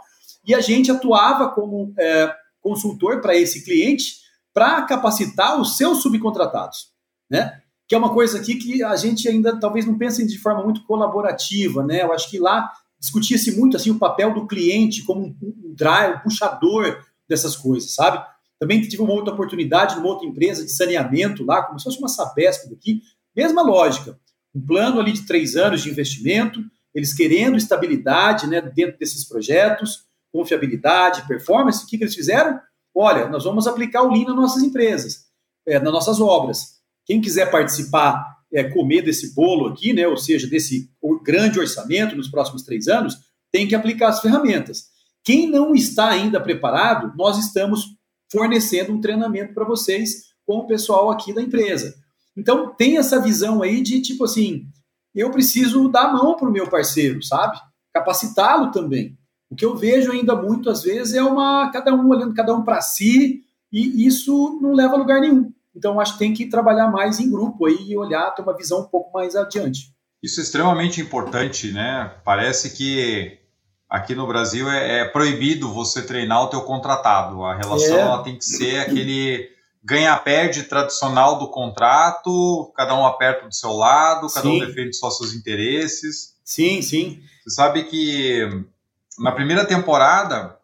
[0.47, 4.21] e a gente atuava como é, consultor para esse cliente
[4.53, 6.91] para capacitar os seus subcontratados,
[7.29, 7.61] né?
[7.87, 10.83] Que é uma coisa aqui que a gente ainda talvez não pense de forma muito
[10.85, 12.03] colaborativa, né?
[12.03, 16.15] Eu acho que lá discutia-se muito assim o papel do cliente como um, um drive,
[16.15, 18.25] um puxador dessas coisas, sabe?
[18.59, 22.07] Também tive uma outra oportunidade numa outra empresa de saneamento lá, como se fosse uma
[22.07, 23.01] Sabesp daqui,
[23.35, 24.17] mesma lógica.
[24.53, 26.61] Um plano ali de três anos de investimento,
[26.93, 31.83] eles querendo estabilidade né, dentro desses projetos, confiabilidade, performance.
[31.83, 32.59] O que, que eles fizeram?
[32.93, 35.25] Olha, nós vamos aplicar o Lean nas nossas empresas,
[35.67, 36.75] é, nas nossas obras.
[37.05, 40.89] Quem quiser participar, é, comer desse bolo aqui, né, ou seja, desse
[41.21, 43.17] grande orçamento nos próximos três anos,
[43.51, 44.85] tem que aplicar as ferramentas.
[45.23, 47.95] Quem não está ainda preparado, nós estamos
[48.31, 51.93] fornecendo um treinamento para vocês com o pessoal aqui da empresa.
[52.37, 54.65] Então, tem essa visão aí de tipo assim,
[55.13, 57.57] eu preciso dar a mão para o meu parceiro, sabe?
[57.93, 59.17] Capacitá-lo também.
[59.49, 62.63] O que eu vejo ainda muito às vezes é uma cada um olhando cada um
[62.63, 65.51] para si e isso não leva a lugar nenhum.
[65.75, 68.81] Então, acho que tem que trabalhar mais em grupo aí e olhar, ter uma visão
[68.81, 69.93] um pouco mais adiante.
[70.23, 72.11] Isso é extremamente importante, né?
[72.23, 73.37] Parece que
[73.89, 77.43] aqui no Brasil é, é, proibido você treinar o teu contratado.
[77.43, 78.01] A relação é.
[78.01, 79.49] ela tem que ser aquele
[79.83, 84.55] ganha-perde tradicional do contrato, cada um aperta do seu lado, cada sim.
[84.55, 86.35] um defende só seus interesses.
[86.43, 87.21] Sim, sim.
[87.43, 88.65] Você sabe que
[89.19, 90.57] na primeira temporada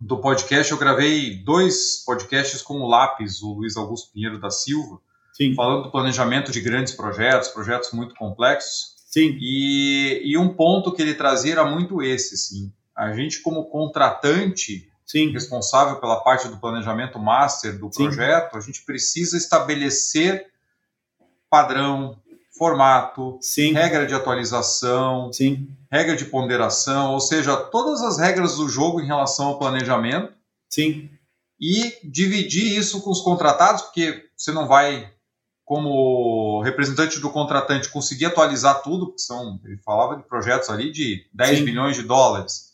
[0.00, 5.00] do podcast eu gravei dois podcasts com o Lápis, o Luiz Augusto Pinheiro da Silva,
[5.32, 5.54] sim.
[5.54, 8.91] falando do planejamento de grandes projetos, projetos muito complexos.
[9.12, 9.36] Sim.
[9.38, 12.72] E, e um ponto que ele trazia era muito esse, sim.
[12.96, 15.30] A gente, como contratante, sim.
[15.30, 18.58] responsável pela parte do planejamento master do projeto, sim.
[18.58, 20.46] a gente precisa estabelecer
[21.50, 22.16] padrão,
[22.56, 23.72] formato, sim.
[23.72, 25.68] regra de atualização, sim.
[25.90, 30.32] regra de ponderação, ou seja, todas as regras do jogo em relação ao planejamento.
[30.70, 31.10] Sim.
[31.60, 35.12] E dividir isso com os contratados, porque você não vai
[35.64, 41.26] como representante do contratante, conseguir atualizar tudo, porque são, ele falava de projetos ali de
[41.32, 41.64] 10 Sim.
[41.64, 42.72] bilhões de dólares.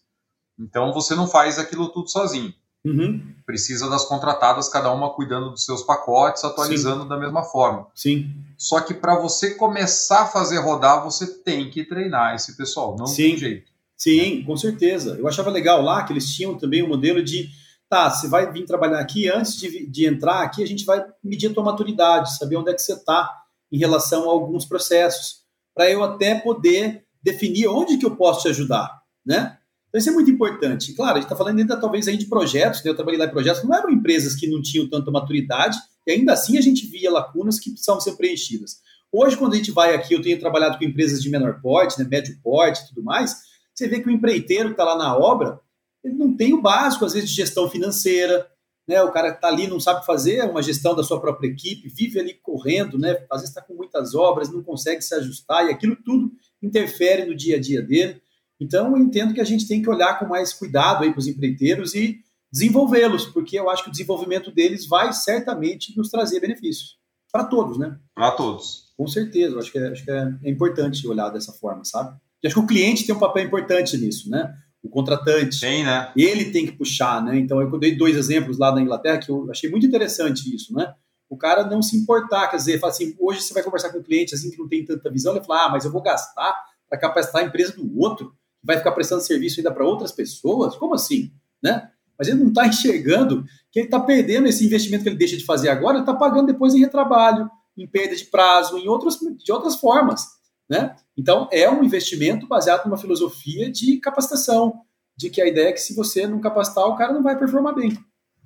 [0.58, 2.52] Então você não faz aquilo tudo sozinho.
[2.84, 3.34] Uhum.
[3.44, 7.08] Precisa das contratadas, cada uma cuidando dos seus pacotes, atualizando Sim.
[7.08, 7.86] da mesma forma.
[7.94, 8.34] Sim.
[8.56, 13.06] Só que para você começar a fazer rodar, você tem que treinar esse pessoal, não
[13.06, 13.30] Sim.
[13.30, 13.72] tem jeito.
[13.96, 15.16] Sim, com certeza.
[15.18, 17.50] Eu achava legal lá que eles tinham também o um modelo de
[17.88, 21.50] tá, você vai vir trabalhar aqui, antes de, de entrar aqui, a gente vai medir
[21.50, 23.30] a tua maturidade, saber onde é que você está
[23.72, 25.42] em relação a alguns processos,
[25.74, 29.58] para eu até poder definir onde que eu posso te ajudar, né?
[29.88, 30.92] Então isso é muito importante.
[30.92, 32.90] Claro, a gente está falando ainda talvez aí de projetos, né?
[32.90, 36.34] eu trabalhei lá em projetos, não eram empresas que não tinham tanta maturidade, e ainda
[36.34, 38.80] assim a gente via lacunas que precisavam ser preenchidas.
[39.10, 42.06] Hoje, quando a gente vai aqui, eu tenho trabalhado com empresas de menor porte, né,
[42.08, 43.34] médio porte e tudo mais,
[43.74, 45.60] você vê que o empreiteiro que está lá na obra,
[46.08, 48.46] ele não tem o básico, às vezes, de gestão financeira,
[48.86, 49.02] né?
[49.02, 52.34] O cara está ali, não sabe fazer uma gestão da sua própria equipe, vive ali
[52.34, 53.10] correndo, né?
[53.30, 57.36] Às vezes está com muitas obras, não consegue se ajustar, e aquilo tudo interfere no
[57.36, 58.20] dia a dia dele.
[58.58, 61.28] Então, eu entendo que a gente tem que olhar com mais cuidado aí para os
[61.28, 62.18] empreiteiros e
[62.50, 66.96] desenvolvê-los, porque eu acho que o desenvolvimento deles vai certamente nos trazer benefícios.
[67.30, 67.98] Para todos, né?
[68.14, 68.88] Para todos.
[68.96, 72.18] Com certeza, eu acho que, é, acho que é, é importante olhar dessa forma, sabe?
[72.42, 74.56] E acho que o cliente tem um papel importante nisso, né?
[74.82, 75.60] O contratante.
[75.60, 76.12] Tem, né?
[76.16, 77.38] Ele tem que puxar, né?
[77.38, 80.94] Então, eu dei dois exemplos lá da Inglaterra que eu achei muito interessante isso, né?
[81.28, 84.02] O cara não se importar, quer dizer, fala assim, hoje você vai conversar com um
[84.02, 86.56] cliente assim que não tem tanta visão, ele fala, ah, mas eu vou gastar
[86.88, 90.74] para capacitar a empresa do outro, que vai ficar prestando serviço ainda para outras pessoas?
[90.76, 91.30] Como assim,
[91.62, 91.90] né?
[92.18, 95.44] Mas ele não está enxergando que ele está perdendo esse investimento que ele deixa de
[95.44, 99.52] fazer agora, ele está pagando depois em retrabalho, em perda de prazo, em outras, de
[99.52, 100.37] outras formas.
[100.68, 100.94] Né?
[101.16, 104.82] Então, é um investimento baseado numa filosofia de capacitação,
[105.16, 107.74] de que a ideia é que se você não capacitar, o cara não vai performar
[107.74, 107.96] bem.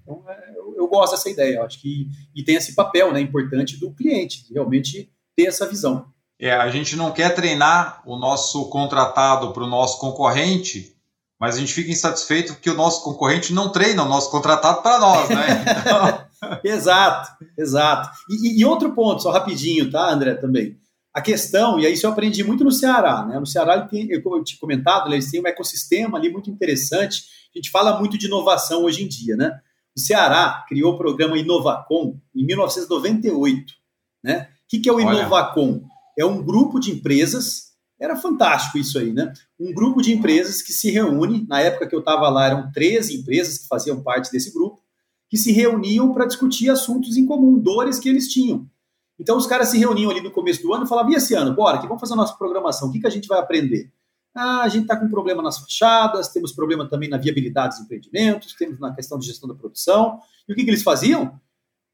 [0.01, 3.21] Então, é, eu, eu, gosto dessa ideia, eu acho que e tem esse papel né,
[3.21, 6.07] importante do cliente, de realmente ter essa visão.
[6.39, 10.97] É, a gente não quer treinar o nosso contratado para o nosso concorrente,
[11.39, 14.99] mas a gente fica insatisfeito porque o nosso concorrente não treina o nosso contratado para
[14.99, 15.65] nós, né?
[15.81, 16.33] Então...
[16.65, 18.11] exato, exato.
[18.29, 20.77] E, e, outro ponto, só rapidinho, tá, André, também.
[21.15, 23.39] A questão, e aí isso eu aprendi muito no Ceará, né?
[23.39, 27.25] No Ceará, ele tem, como eu tinha comentado, eles têm um ecossistema ali muito interessante.
[27.55, 29.61] A gente fala muito de inovação hoje em dia, né?
[29.95, 33.75] O Ceará criou o programa Inovacom em 1998,
[34.25, 34.49] né?
[34.65, 35.21] O que, que é o Olha.
[35.21, 35.83] Inovacom?
[36.19, 39.33] É um grupo de empresas, era fantástico isso aí, né?
[39.61, 43.21] Um grupo de empresas que se reúne, na época que eu estava lá, eram 13
[43.21, 44.81] empresas que faziam parte desse grupo,
[45.29, 48.67] que se reuniam para discutir assuntos em comum, dores que eles tinham.
[49.19, 51.55] Então os caras se reuniam ali no começo do ano e falavam, e esse ano,
[51.55, 53.91] bora, que vamos fazer a nossa programação, o que, que a gente vai aprender?
[54.35, 58.55] Ah, a gente está com problema nas fachadas, temos problema também na viabilidade dos empreendimentos,
[58.55, 60.21] temos na questão de gestão da produção.
[60.49, 61.39] E o que, que eles faziam?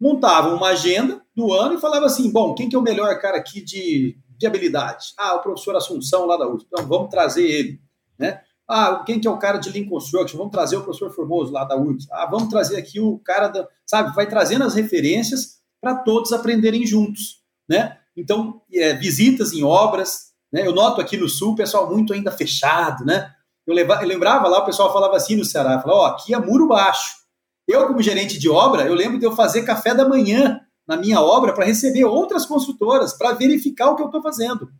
[0.00, 3.36] Montavam uma agenda do ano e falavam assim, bom, quem que é o melhor cara
[3.36, 5.14] aqui de viabilidade?
[5.18, 7.80] Ah, o professor Assunção lá da USP, então vamos trazer ele,
[8.16, 8.40] né?
[8.68, 10.36] Ah, quem que é o cara de Lean Construction?
[10.36, 12.06] Vamos trazer o professor Formoso lá da URGS.
[12.12, 13.66] Ah, vamos trazer aqui o cara da...
[13.86, 17.98] Sabe, vai trazendo as referências para todos aprenderem juntos, né?
[18.16, 20.66] Então, é, visitas em obras, né?
[20.66, 23.32] Eu noto aqui no Sul pessoal muito ainda fechado, né?
[23.66, 26.34] Eu, leva, eu lembrava lá, o pessoal falava assim no Ceará, falava, ó, oh, aqui
[26.34, 27.16] é muro baixo.
[27.66, 31.20] Eu, como gerente de obra, eu lembro de eu fazer café da manhã na minha
[31.20, 34.70] obra para receber outras construtoras para verificar o que eu estou fazendo,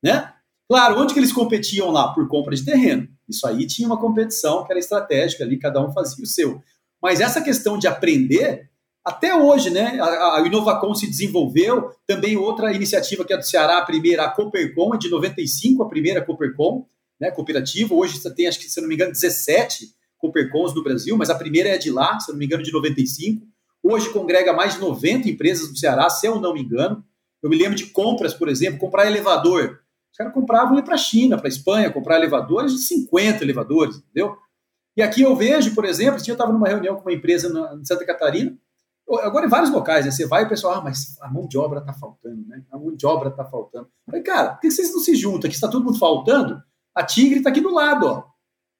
[0.00, 0.32] né?
[0.68, 2.14] Claro, onde que eles competiam lá?
[2.14, 3.08] Por compra de terreno.
[3.28, 6.62] Isso aí tinha uma competição que era estratégica ali, cada um fazia o seu.
[7.02, 8.69] Mas essa questão de aprender
[9.04, 9.98] até hoje, né?
[10.00, 14.30] A, a Inovacom se desenvolveu, também outra iniciativa que é do Ceará, a primeira, a
[14.30, 16.86] Coopercom, é de 95, a primeira Coopercom,
[17.18, 17.94] né, cooperativa.
[17.94, 19.86] Hoje tem, acho que, se não me engano, 17
[20.18, 23.46] Coopercoms no Brasil, mas a primeira é de lá, se não me engano, de 95.
[23.82, 27.02] Hoje congrega mais de 90 empresas do Ceará, se eu não me engano.
[27.42, 29.80] Eu me lembro de compras, por exemplo, comprar elevador.
[30.12, 33.96] Os caras compravam ir para a China, para a Espanha, comprar elevadores de 50 elevadores,
[33.96, 34.36] entendeu?
[34.94, 38.04] E aqui eu vejo, por exemplo, eu estava numa reunião com uma empresa em Santa
[38.04, 38.54] Catarina,
[39.18, 40.10] Agora, em vários locais, né?
[40.10, 42.62] Você vai e o pessoal, ah, mas a mão de obra está faltando, né?
[42.70, 43.88] A mão de obra está faltando.
[44.06, 45.48] Falei, cara, por que vocês não se juntam?
[45.48, 46.62] Aqui está todo mundo faltando.
[46.94, 48.24] A Tigre está aqui do lado, ó.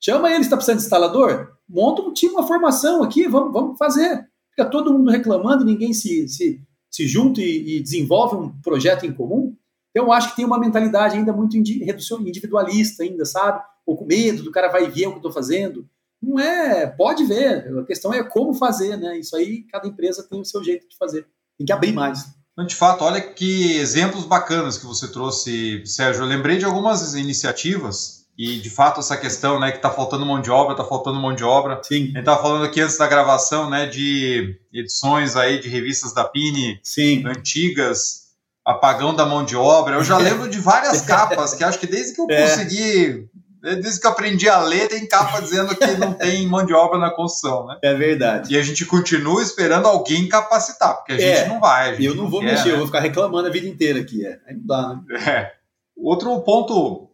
[0.00, 1.52] Chama ele, está precisando de instalador?
[1.68, 4.26] Monta um time, uma formação aqui, vamos, vamos fazer.
[4.50, 9.12] Fica todo mundo reclamando, ninguém se, se, se junta e, e desenvolve um projeto em
[9.12, 9.54] comum.
[9.90, 13.62] Então, eu acho que tem uma mentalidade ainda muito individualista, ainda, sabe?
[13.84, 15.86] Ou com medo do cara vai ver o que eu estou fazendo.
[16.22, 17.66] Não é, pode ver.
[17.78, 19.18] A questão é como fazer, né?
[19.18, 21.26] Isso aí, cada empresa tem o seu jeito de fazer.
[21.56, 22.26] Tem que abrir mais.
[22.66, 26.22] De fato, olha que exemplos bacanas que você trouxe, Sérgio.
[26.22, 30.40] Eu lembrei de algumas iniciativas e, de fato, essa questão, né, que está faltando mão
[30.40, 31.80] de obra, está faltando mão de obra.
[31.82, 32.04] Sim.
[32.04, 36.24] A gente estava falando aqui antes da gravação, né, de edições aí de revistas da
[36.24, 37.22] Pini Sim.
[37.26, 38.30] antigas,
[38.64, 39.96] apagão da mão de obra.
[39.96, 42.42] Eu já lembro de várias capas que acho que desde que eu é.
[42.42, 43.28] consegui
[43.62, 46.98] Desde que eu aprendi a ler, tem capa dizendo que não tem mão de obra
[46.98, 47.78] na construção, né?
[47.82, 48.54] É verdade.
[48.54, 51.90] E a gente continua esperando alguém capacitar, porque a é, gente não vai.
[51.96, 52.72] Gente eu não vou quer, mexer, né?
[52.72, 54.24] eu vou ficar reclamando a vida inteira aqui.
[54.24, 54.40] É.
[54.46, 55.02] Aí não dá, né?
[55.26, 55.52] É.
[55.96, 57.10] Outro ponto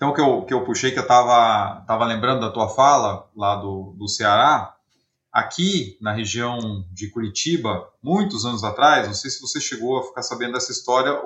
[0.00, 3.56] então, que eu, que eu puxei, que eu estava tava lembrando da tua fala, lá
[3.56, 4.74] do, do Ceará,
[5.30, 6.58] aqui na região
[6.90, 11.20] de Curitiba, muitos anos atrás, não sei se você chegou a ficar sabendo dessa história,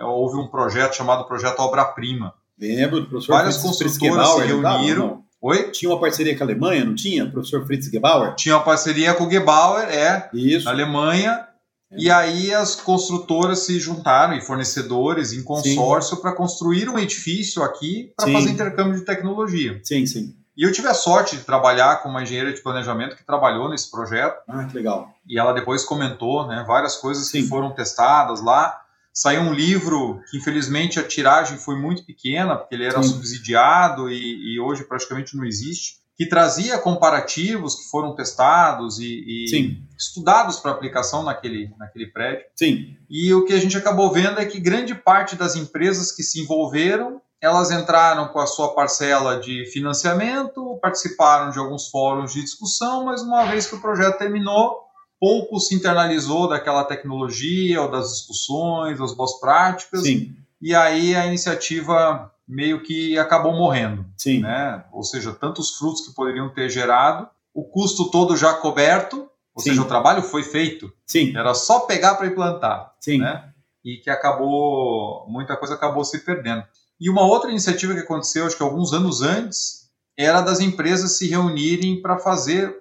[0.00, 5.22] houve um projeto chamado Projeto Obra Prima Lembro do professor Várias Fritz construtoras se reuniram.
[5.40, 5.70] Oi?
[5.70, 7.30] Tinha uma parceria com a Alemanha, não tinha?
[7.30, 8.34] Professor Fritz Gebauer?
[8.34, 10.28] Tinha uma parceria com o Gebauer, é.
[10.34, 10.64] Isso.
[10.64, 11.46] Na Alemanha.
[11.92, 11.96] É.
[11.96, 18.12] E aí as construtoras se juntaram e fornecedores em consórcio para construir um edifício aqui
[18.16, 19.80] para fazer intercâmbio de tecnologia.
[19.82, 20.34] Sim, sim.
[20.56, 23.88] E eu tive a sorte de trabalhar com uma engenheira de planejamento que trabalhou nesse
[23.88, 24.42] projeto.
[24.48, 25.08] Ah, que legal.
[25.26, 27.42] E ela depois comentou, né, várias coisas sim.
[27.42, 28.76] que foram testadas lá.
[29.18, 33.08] Saiu um livro que, infelizmente, a tiragem foi muito pequena, porque ele era Sim.
[33.08, 39.82] subsidiado e, e, hoje praticamente não existe, que trazia comparativos que foram testados e, e
[39.98, 42.44] estudados para aplicação naquele, naquele prédio.
[42.54, 42.96] Sim.
[43.10, 46.40] E o que a gente acabou vendo é que grande parte das empresas que se
[46.40, 53.06] envolveram, elas entraram com a sua parcela de financiamento, participaram de alguns fóruns de discussão,
[53.06, 54.87] mas uma vez que o projeto terminou,
[55.20, 60.02] pouco se internalizou daquela tecnologia ou das discussões, das boas práticas.
[60.02, 60.36] Sim.
[60.60, 64.06] E aí a iniciativa meio que acabou morrendo.
[64.16, 64.40] Sim.
[64.40, 64.84] Né?
[64.92, 69.70] Ou seja, tantos frutos que poderiam ter gerado, o custo todo já coberto, ou Sim.
[69.70, 70.92] seja, o trabalho foi feito.
[71.06, 71.36] Sim.
[71.36, 72.94] Era só pegar para implantar.
[73.00, 73.18] Sim.
[73.18, 73.44] Né?
[73.84, 76.64] E que acabou, muita coisa acabou se perdendo.
[77.00, 81.28] E uma outra iniciativa que aconteceu, acho que alguns anos antes, era das empresas se
[81.28, 82.76] reunirem para fazer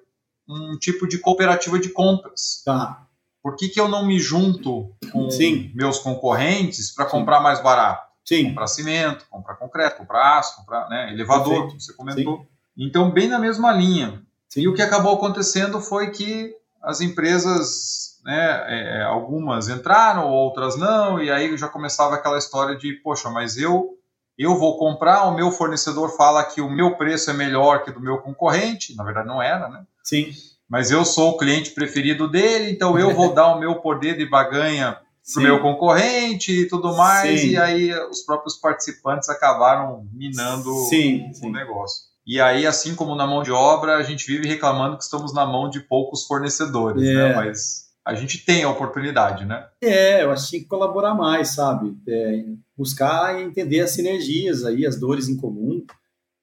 [0.48, 2.62] um tipo de cooperativa de compras.
[2.66, 3.04] Tá.
[3.42, 5.72] Por que, que eu não me junto com Sim.
[5.74, 8.08] meus concorrentes para comprar mais barato?
[8.26, 8.50] Sim.
[8.50, 11.82] Comprar cimento, comprar concreto, comprar aço, comprar né, elevador, Perfeito.
[11.82, 12.40] você comentou.
[12.40, 12.48] Sim.
[12.78, 14.22] Então, bem na mesma linha.
[14.50, 14.62] Sim.
[14.62, 21.22] E o que acabou acontecendo foi que as empresas né, é, algumas entraram, outras não,
[21.22, 23.94] e aí já começava aquela história de, poxa, mas eu
[24.38, 28.00] eu vou comprar, o meu fornecedor fala que o meu preço é melhor que do
[28.00, 29.84] meu concorrente, na verdade não era, né?
[30.08, 30.32] Sim.
[30.70, 34.26] Mas eu sou o cliente preferido dele, então eu vou dar o meu poder de
[34.26, 34.98] baganha
[35.34, 37.50] para o meu concorrente e tudo mais, sim.
[37.50, 41.52] e aí os próprios participantes acabaram minando sim, o sim.
[41.52, 42.08] negócio.
[42.26, 45.46] E aí, assim como na mão de obra, a gente vive reclamando que estamos na
[45.46, 47.12] mão de poucos fornecedores, né?
[47.12, 47.16] é.
[47.16, 47.36] né?
[47.36, 49.68] Mas a gente tem a oportunidade, né?
[49.82, 51.98] É, eu acho que tem que colaborar mais, sabe?
[52.08, 52.46] É,
[52.78, 55.86] buscar entender as sinergias aí, as dores em comum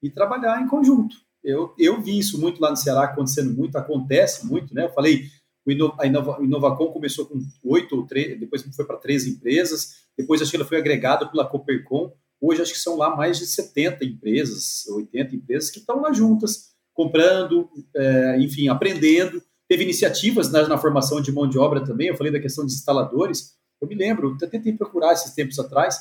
[0.03, 1.17] e trabalhar em conjunto.
[1.45, 4.85] Eu, eu vi isso muito lá no Ceará acontecendo muito, acontece muito, né?
[4.85, 5.29] Eu falei,
[5.67, 10.51] o Inova, Inovacom começou com oito ou três, depois foi para três empresas, depois acho
[10.51, 14.87] que ela foi agregada pela Coopercom, hoje acho que são lá mais de 70 empresas,
[14.89, 19.43] 80 empresas que estão lá juntas, comprando, é, enfim, aprendendo.
[19.69, 22.73] Teve iniciativas na, na, formação de mão de obra também, eu falei da questão de
[22.73, 25.97] instaladores, eu me lembro, eu tentei procurar esses tempos atrás,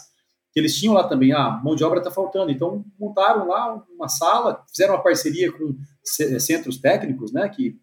[0.53, 3.83] que eles tinham lá também, a ah, mão de obra está faltando, então montaram lá
[3.89, 7.79] uma sala, fizeram uma parceria com centros técnicos, né, que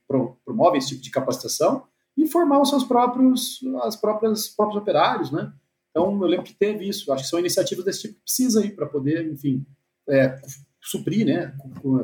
[0.46, 1.82] promovem esse tipo de capacitação,
[2.16, 5.52] e formar os seus próprios, as próprias próprios operários, né?
[5.90, 7.10] Então eu lembro que teve isso.
[7.12, 9.64] Acho que são iniciativas desse tipo que precisa aí para poder, enfim,
[10.08, 10.38] é,
[10.80, 11.56] suprir, né,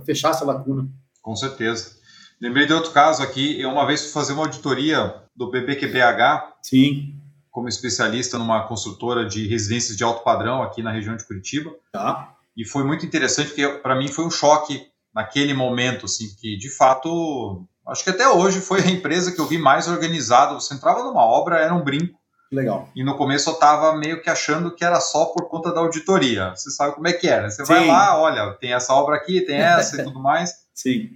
[0.04, 0.88] fechar essa lacuna.
[1.20, 1.96] Com certeza.
[2.40, 3.60] Lembrei de outro caso aqui.
[3.60, 6.56] Eu uma vez fui fazer uma auditoria do BBQBH.
[6.62, 7.15] Sim
[7.56, 11.74] como especialista numa construtora de residências de alto padrão aqui na região de Curitiba.
[11.90, 12.34] Tá.
[12.54, 16.68] E foi muito interessante, porque para mim foi um choque naquele momento, assim, que de
[16.68, 20.52] fato, acho que até hoje foi a empresa que eu vi mais organizada.
[20.52, 22.18] Você entrava numa obra, era um brinco.
[22.52, 22.90] Legal.
[22.94, 26.50] E no começo eu estava meio que achando que era só por conta da auditoria.
[26.54, 27.48] Você sabe como é que era.
[27.48, 27.72] Você Sim.
[27.72, 30.52] vai lá, olha, tem essa obra aqui, tem essa e tudo mais.
[30.74, 31.08] Sim.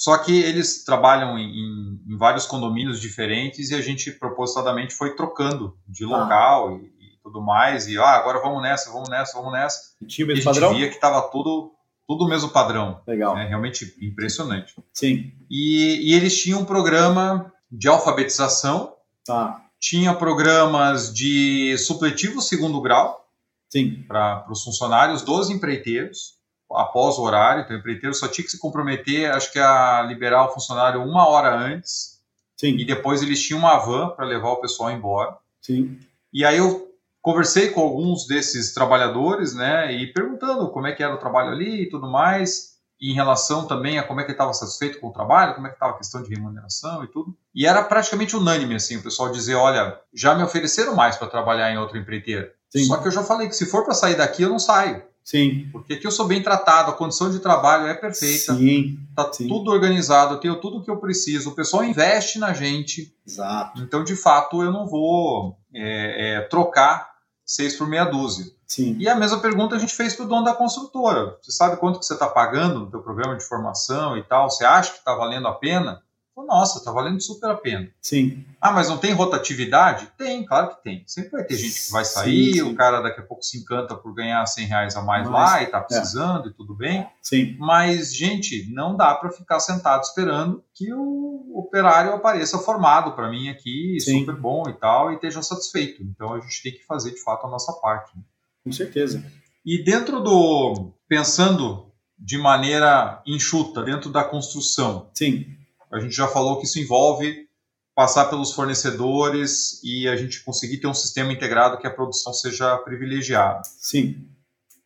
[0.00, 5.14] Só que eles trabalham em, em, em, vários condomínios diferentes e a gente propositadamente foi
[5.14, 6.08] trocando de ah.
[6.08, 6.72] local ah.
[6.72, 7.86] e, e, tudo mais.
[7.86, 9.78] E ah, agora vamos nessa, vamos nessa, vamos nessa.
[10.00, 10.74] E tinha o mesmo e a gente padrão?
[10.74, 11.72] via que estava tudo,
[12.08, 13.02] tudo o mesmo padrão.
[13.06, 13.34] Legal.
[13.34, 13.44] Né?
[13.46, 14.74] Realmente impressionante.
[14.94, 15.34] Sim.
[15.50, 18.94] E, e, eles tinham um programa de alfabetização.
[19.26, 19.62] Tá.
[19.78, 23.22] Tinha programas de supletivo segundo grau.
[23.68, 24.02] Sim.
[24.08, 26.39] Para os funcionários dos empreiteiros
[26.72, 30.46] após o horário, então o empreiteiro só tinha que se comprometer, acho que a liberar
[30.46, 32.20] o funcionário uma hora antes.
[32.56, 32.76] Sim.
[32.76, 35.36] E depois eles tinham uma van para levar o pessoal embora.
[35.60, 35.98] Sim.
[36.32, 36.90] E aí eu
[37.22, 41.82] conversei com alguns desses trabalhadores, né, e perguntando como é que era o trabalho ali
[41.82, 45.12] e tudo mais, e em relação também a como é que estava satisfeito com o
[45.12, 47.34] trabalho, como é que estava a questão de remuneração e tudo.
[47.54, 51.72] E era praticamente unânime, assim, o pessoal dizer, olha, já me ofereceram mais para trabalhar
[51.72, 52.52] em outra empreiteira.
[52.68, 52.84] Sim.
[52.84, 55.02] Só que eu já falei que se for para sair daqui, eu não saio.
[55.22, 55.68] Sim.
[55.70, 58.54] Porque aqui eu sou bem tratado, a condição de trabalho é perfeita.
[58.54, 58.98] Sim.
[59.14, 59.48] Tá sim.
[59.48, 61.50] tudo organizado, eu tenho tudo o que eu preciso.
[61.50, 63.14] O pessoal investe na gente.
[63.26, 63.80] Exato.
[63.80, 67.10] Então, de fato, eu não vou é, é, trocar
[67.44, 68.46] seis por meia dúzia.
[68.66, 68.96] Sim.
[69.00, 71.36] E a mesma pergunta a gente fez para o dono da construtora.
[71.42, 74.48] Você sabe quanto que você está pagando no teu programa de formação e tal?
[74.48, 76.00] Você acha que está valendo a pena?
[76.46, 77.88] Nossa, tá valendo super a pena.
[78.00, 78.44] Sim.
[78.60, 80.10] Ah, mas não tem rotatividade?
[80.18, 81.02] Tem, claro que tem.
[81.06, 82.62] Sempre vai ter gente que vai sair, sim, sim.
[82.62, 85.62] o cara daqui a pouco se encanta por ganhar 100 reais a mais mas, lá
[85.62, 85.80] e tá é.
[85.82, 86.50] precisando é.
[86.50, 87.06] e tudo bem.
[87.22, 87.56] Sim.
[87.58, 93.48] Mas, gente, não dá para ficar sentado esperando que o operário apareça formado para mim
[93.48, 94.20] aqui, sim.
[94.20, 96.02] super bom e tal, e esteja satisfeito.
[96.02, 98.16] Então a gente tem que fazer de fato a nossa parte.
[98.16, 98.22] Né?
[98.64, 99.24] Com certeza.
[99.64, 100.92] E dentro do.
[101.08, 101.86] pensando
[102.18, 105.10] de maneira enxuta, dentro da construção.
[105.14, 105.59] Sim
[105.92, 107.48] a gente já falou que isso envolve
[107.94, 112.78] passar pelos fornecedores e a gente conseguir ter um sistema integrado que a produção seja
[112.78, 113.62] privilegiada.
[113.78, 114.26] Sim.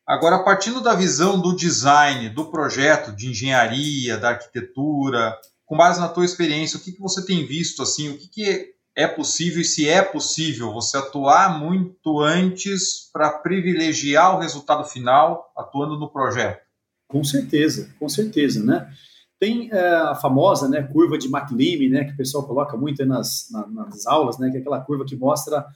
[0.06, 6.08] Agora, partindo da visão do design, do projeto, de engenharia, da arquitetura, com base na
[6.08, 9.64] tua experiência, o que, que você tem visto assim, o que, que é possível e
[9.64, 16.62] se é possível você atuar muito antes para privilegiar o resultado final atuando no projeto?
[17.08, 18.92] Com certeza, com certeza, né?
[19.38, 23.48] Tem é, a famosa né, curva de McLean, né, que o pessoal coloca muito nas,
[23.50, 25.66] na, nas aulas, né, que é aquela curva que mostra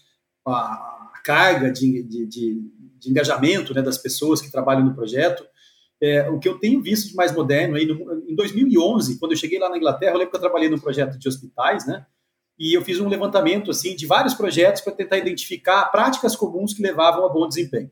[0.47, 5.45] a, a carga de, de, de, de, engajamento né, das pessoas que trabalham no projeto.
[6.01, 9.39] É, o que eu tenho visto de mais moderno, aí no, em 2011, quando eu
[9.39, 12.07] cheguei lá na Inglaterra, eu lembro que eu trabalhei num projeto de hospitais, né,
[12.59, 16.83] e eu fiz um levantamento assim de vários projetos para tentar identificar práticas comuns que
[16.83, 17.91] levavam a bom desempenho.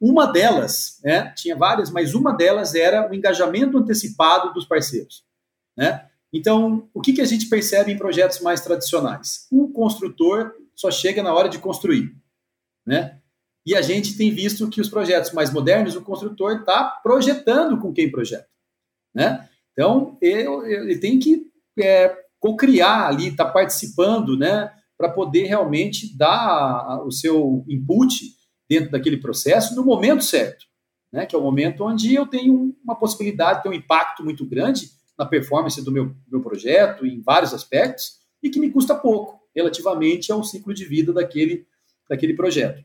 [0.00, 5.24] Uma delas, né, tinha várias, mas uma delas era o engajamento antecipado dos parceiros.
[5.76, 6.06] Né?
[6.32, 9.46] Então, o que, que a gente percebe em projetos mais tradicionais?
[9.50, 12.14] O construtor só chega na hora de construir.
[12.86, 13.18] Né?
[13.64, 17.92] E a gente tem visto que os projetos mais modernos, o construtor está projetando com
[17.92, 18.48] quem projeta.
[19.14, 19.48] Né?
[19.72, 21.46] Então, ele, tem que
[21.78, 24.70] é, co-criar ali, está participando, né?
[24.98, 28.32] para poder realmente dar o seu input
[28.68, 30.66] dentro daquele processo no momento certo,
[31.12, 31.26] né?
[31.26, 34.90] que é o momento onde eu tenho uma possibilidade de ter um impacto muito grande
[35.18, 40.32] na performance do meu, meu projeto, em vários aspectos, e que me custa pouco, relativamente
[40.32, 41.66] ao ciclo de vida daquele,
[42.08, 42.84] daquele projeto.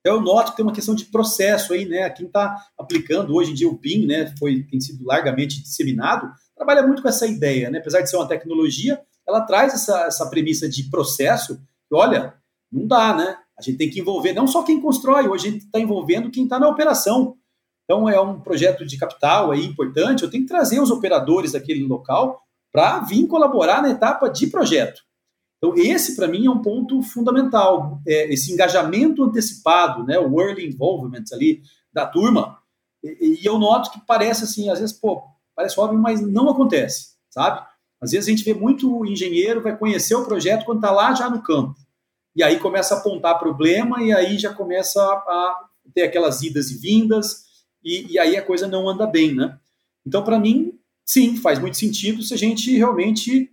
[0.00, 2.10] Então, eu noto que tem uma questão de processo aí, né?
[2.10, 6.86] Quem está aplicando hoje em dia o PIN, né, foi, tem sido largamente disseminado, trabalha
[6.86, 7.78] muito com essa ideia, né?
[7.78, 11.56] Apesar de ser uma tecnologia, ela traz essa, essa premissa de processo,
[11.88, 12.34] que, olha,
[12.70, 13.38] não dá, né?
[13.58, 16.44] A gente tem que envolver não só quem constrói, hoje a gente está envolvendo quem
[16.44, 17.36] está na operação.
[17.84, 21.86] Então, é um projeto de capital aí importante, eu tenho que trazer os operadores daquele
[21.86, 22.40] local
[22.72, 25.02] para vir colaborar na etapa de projeto.
[25.58, 28.00] Então, esse, para mim, é um ponto fundamental.
[28.06, 32.58] É, esse engajamento antecipado, né, o early involvement ali da turma.
[33.02, 35.22] E, e, eu noto que parece assim, às vezes, pô,
[35.54, 37.64] parece óbvio, mas não acontece, sabe?
[38.00, 41.30] Às vezes a gente vê muito engenheiro vai conhecer o projeto quando está lá já
[41.30, 41.74] no campo.
[42.34, 46.78] E aí começa a apontar problema e aí já começa a ter aquelas idas e
[46.78, 47.44] vindas
[47.84, 49.58] e, e aí a coisa não anda bem, né?
[50.06, 53.50] Então, para mim, sim, faz muito sentido se a gente realmente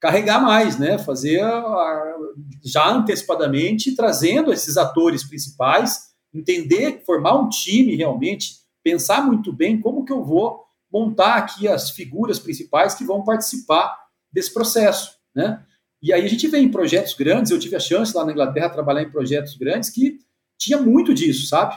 [0.00, 0.98] carregar mais, né?
[0.98, 2.16] Fazer a,
[2.64, 10.04] já antecipadamente, trazendo esses atores principais, entender, formar um time realmente, pensar muito bem como
[10.04, 13.96] que eu vou montar aqui as figuras principais que vão participar
[14.32, 15.64] desse processo, né?
[16.02, 18.70] E aí a gente vê em projetos grandes, eu tive a chance lá na Inglaterra
[18.70, 20.18] trabalhar em projetos grandes que
[20.58, 21.74] tinha muito disso, sabe?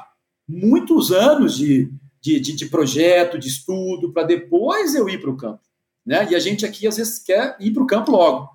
[0.47, 5.38] Muitos anos de, de, de, de projeto, de estudo, para depois eu ir para o
[5.38, 5.65] campo
[6.05, 6.28] né?
[6.30, 8.49] E a gente aqui às vezes quer ir para o campo logo.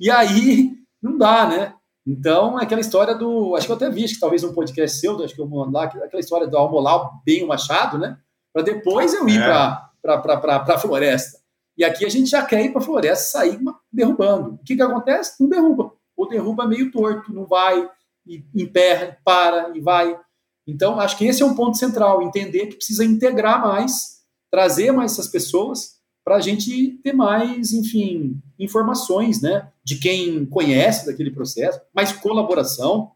[0.00, 1.74] E aí não dá, né?
[2.04, 3.54] Então, é aquela história do.
[3.54, 5.70] Acho que eu até vi, acho que talvez um podcast seu, acho que eu vou
[5.70, 8.18] lá, aquela história do almolar bem o machado, né?
[8.52, 9.46] Para depois eu ir é.
[9.46, 11.37] para a floresta.
[11.78, 13.60] E aqui a gente já quer ir para a floresta sair
[13.92, 14.54] derrubando.
[14.54, 15.40] O que, que acontece?
[15.40, 15.92] Não derruba.
[16.16, 17.88] Ou derruba meio torto, não vai,
[18.26, 20.18] e emperra, para e vai.
[20.66, 24.18] Então, acho que esse é um ponto central, entender que precisa integrar mais,
[24.50, 31.06] trazer mais essas pessoas para a gente ter mais, enfim, informações, né, de quem conhece
[31.06, 33.12] daquele processo, mais colaboração,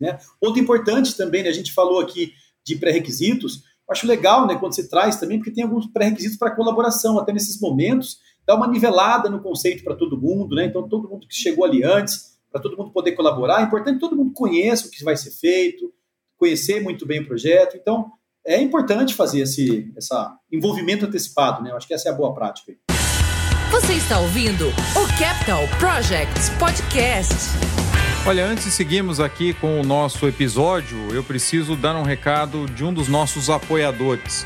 [0.00, 0.18] né.
[0.40, 2.32] Outro importante também, né, a gente falou aqui
[2.64, 7.18] de pré-requisitos, acho legal, né, quando você traz também, porque tem alguns pré-requisitos para colaboração,
[7.18, 11.26] até nesses momentos, dá uma nivelada no conceito para todo mundo, né, então todo mundo
[11.26, 14.86] que chegou ali antes, para todo mundo poder colaborar, é importante que todo mundo conheça
[14.86, 15.92] o que vai ser feito,
[16.38, 18.10] conhecer muito bem o projeto, então
[18.46, 21.72] é importante fazer esse essa envolvimento antecipado, né?
[21.72, 22.72] Eu acho que essa é a boa prática.
[23.72, 27.75] Você está ouvindo o Capital Projects Podcast.
[28.28, 32.82] Olha, antes de seguirmos aqui com o nosso episódio, eu preciso dar um recado de
[32.82, 34.44] um dos nossos apoiadores.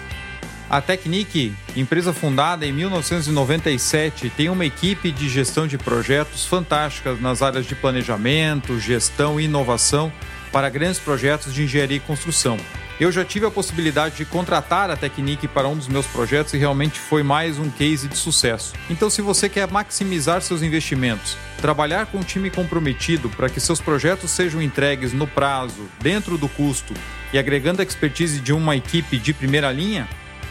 [0.69, 7.41] A Technic, empresa fundada em 1997, tem uma equipe de gestão de projetos fantásticas nas
[7.41, 10.13] áreas de planejamento, gestão e inovação
[10.53, 12.59] para grandes projetos de engenharia e construção.
[13.01, 16.59] Eu já tive a possibilidade de contratar a Technique para um dos meus projetos e
[16.59, 18.75] realmente foi mais um case de sucesso.
[18.91, 23.81] Então, se você quer maximizar seus investimentos, trabalhar com um time comprometido para que seus
[23.81, 26.93] projetos sejam entregues no prazo, dentro do custo
[27.33, 30.07] e agregando a expertise de uma equipe de primeira linha,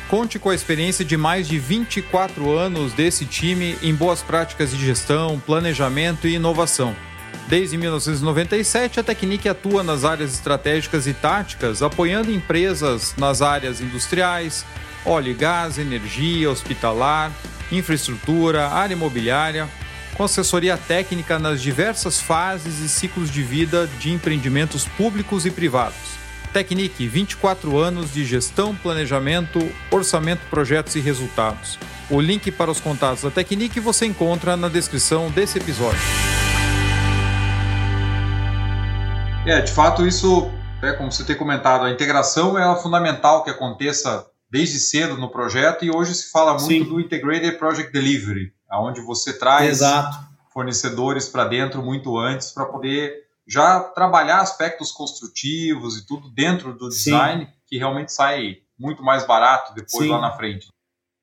[0.10, 4.84] Conte com a experiência de mais de 24 anos desse time em boas práticas de
[4.84, 6.96] gestão, planejamento e inovação.
[7.50, 14.64] Desde 1997, a Technic atua nas áreas estratégicas e táticas, apoiando empresas nas áreas industriais,
[15.04, 17.32] óleo e gás, energia, hospitalar,
[17.72, 19.68] infraestrutura, área imobiliária,
[20.14, 26.20] com assessoria técnica nas diversas fases e ciclos de vida de empreendimentos públicos e privados.
[26.54, 31.80] Technic, 24 anos de gestão, planejamento, orçamento, projetos e resultados.
[32.12, 36.29] O link para os contatos da Technic você encontra na descrição desse episódio.
[39.50, 40.48] É, de fato, isso,
[40.80, 45.84] é, como você tem comentado, a integração é fundamental que aconteça desde cedo no projeto
[45.84, 46.84] e hoje se fala muito Sim.
[46.84, 50.20] do Integrated Project Delivery, aonde você traz Exato.
[50.54, 56.88] fornecedores para dentro muito antes para poder já trabalhar aspectos construtivos e tudo dentro do
[56.88, 57.52] design Sim.
[57.66, 60.12] que realmente sai muito mais barato depois Sim.
[60.12, 60.68] lá na frente.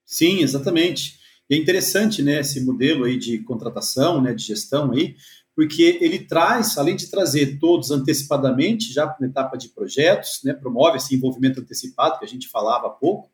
[0.04, 1.20] Sim, exatamente.
[1.48, 5.14] E é interessante, né, esse modelo aí de contratação, né, de gestão aí,
[5.56, 10.98] porque ele traz, além de trazer todos antecipadamente, já na etapa de projetos, né, promove
[10.98, 13.30] esse envolvimento antecipado que a gente falava há pouco,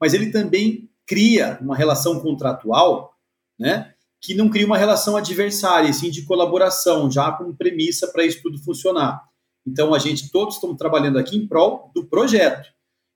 [0.00, 3.14] mas ele também cria uma relação contratual,
[3.56, 8.42] né, que não cria uma relação adversária, sim de colaboração, já com premissa para isso
[8.42, 9.22] tudo funcionar.
[9.64, 12.68] Então, a gente todos estamos trabalhando aqui em prol do projeto.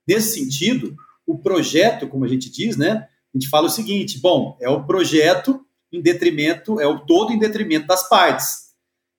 [0.07, 0.95] Nesse sentido,
[1.27, 4.85] o projeto, como a gente diz, né, a gente fala o seguinte: bom, é o
[4.85, 5.64] projeto
[5.95, 8.65] em detrimento, é o todo em detrimento das partes.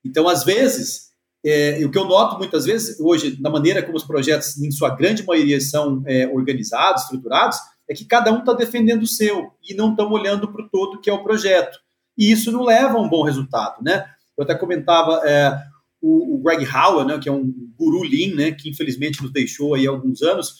[0.05, 1.07] Então, às vezes,
[1.45, 4.95] é, o que eu noto muitas vezes hoje, na maneira como os projetos, em sua
[4.95, 7.59] grande maioria, são é, organizados, estruturados,
[7.89, 11.01] é que cada um está defendendo o seu e não estão olhando para o todo
[11.01, 11.79] que é o projeto.
[12.18, 14.07] E isso não leva a um bom resultado, né?
[14.37, 15.57] Eu até comentava é,
[16.01, 19.74] o, o, Greg Howell, né, que é um guru Lean, né, que infelizmente nos deixou
[19.74, 20.55] aí há alguns anos,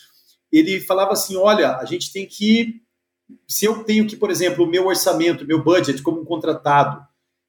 [0.51, 2.81] ele falava assim, olha, a gente tem que,
[3.47, 7.05] se eu tenho que, por exemplo, o meu orçamento, meu budget como um contratado,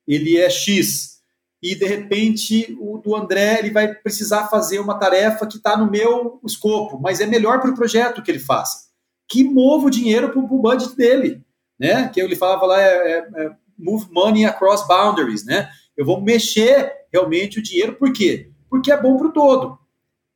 [0.07, 1.17] ele é X,
[1.61, 5.89] e de repente o do André ele vai precisar fazer uma tarefa que está no
[5.89, 8.87] meu escopo, mas é melhor para o projeto que ele faça.
[9.27, 11.43] Que mova o dinheiro para o budget dele,
[11.79, 12.07] né?
[12.09, 15.69] Que ele falava lá é, é, é move money across boundaries, né?
[15.95, 18.51] Eu vou mexer realmente o dinheiro, por quê?
[18.69, 19.79] Porque é bom para o todo.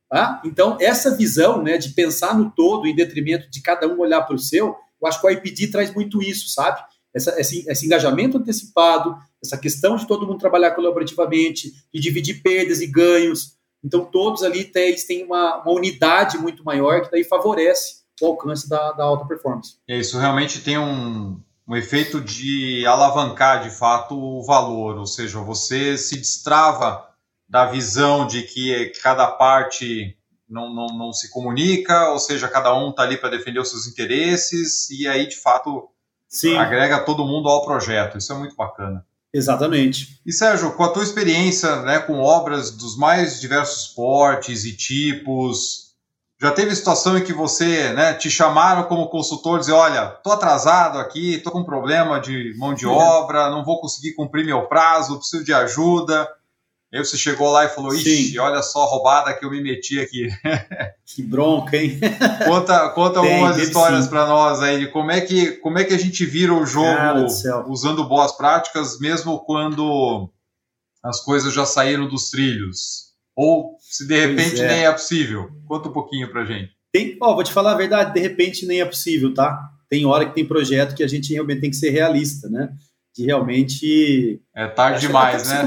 [0.08, 0.42] Tá?
[0.44, 4.34] Então, essa visão né, de pensar no todo em detrimento de cada um olhar para
[4.34, 6.80] o seu, eu acho que o IPD traz muito isso, sabe?
[7.14, 12.80] Essa, esse, esse, engajamento antecipado, essa questão de todo mundo trabalhar colaborativamente, de dividir perdas
[12.80, 13.56] e ganhos.
[13.84, 18.68] Então, todos ali têm, têm uma, uma unidade muito maior que daí favorece o alcance
[18.68, 19.76] da, da alta performance.
[19.88, 25.40] É, isso realmente tem um, um efeito de alavancar de fato o valor, ou seja,
[25.40, 27.06] você se destrava
[27.48, 30.16] da visão de que cada parte
[30.52, 33.86] não, não, não se comunica, ou seja, cada um está ali para defender os seus
[33.86, 35.88] interesses, e aí de fato
[36.28, 36.56] Sim.
[36.56, 38.18] agrega todo mundo ao projeto.
[38.18, 39.04] Isso é muito bacana.
[39.32, 40.20] Exatamente.
[40.26, 45.92] E Sérgio, com a tua experiência né, com obras dos mais diversos portes e tipos,
[46.38, 50.32] já teve situação em que você, né, te chamaram como consultor e dizer, olha, tô
[50.32, 52.88] atrasado aqui, tô com problema de mão de é.
[52.88, 56.28] obra, não vou conseguir cumprir meu prazo, preciso de ajuda.
[56.92, 58.38] Aí você chegou lá e falou, ixi, Sim.
[58.38, 60.28] olha só a roubada que eu me meti aqui.
[61.14, 61.98] Que bronca, hein?
[62.46, 65.92] Conta, conta Tem, algumas histórias para nós aí de como é, que, como é que
[65.92, 67.26] a gente vira o jogo
[67.68, 70.30] usando boas práticas, mesmo quando
[71.02, 73.12] as coisas já saíram dos trilhos.
[73.36, 74.68] Ou se de repente é.
[74.68, 75.50] nem é possível?
[75.66, 76.70] Conta um pouquinho pra gente.
[76.90, 79.58] Tem, ó, vou te falar a verdade, de repente nem é possível, tá?
[79.90, 82.72] Tem hora que tem projeto que a gente realmente tem que ser realista, né?
[83.14, 84.40] De realmente.
[84.54, 85.66] É tarde demais, né?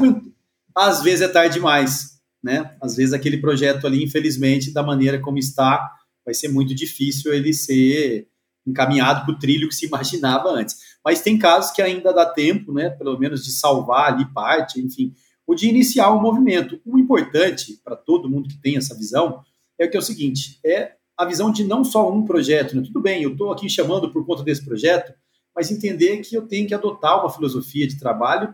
[0.75, 2.75] Às vezes é tarde demais, né?
[2.81, 5.89] Às vezes aquele projeto ali, infelizmente, da maneira como está,
[6.25, 8.27] vai ser muito difícil ele ser
[8.67, 10.77] encaminhado para o trilho que se imaginava antes.
[11.03, 12.89] Mas tem casos que ainda dá tempo, né?
[12.89, 15.13] Pelo menos de salvar ali parte, enfim
[15.47, 16.79] ou de iniciar um movimento.
[16.85, 19.43] O importante para todo mundo que tem essa visão
[19.77, 22.75] é que é o seguinte: é a visão de não só um projeto.
[22.75, 22.83] Né?
[22.83, 25.13] Tudo bem, eu estou aqui chamando por conta desse projeto,
[25.55, 28.53] mas entender que eu tenho que adotar uma filosofia de trabalho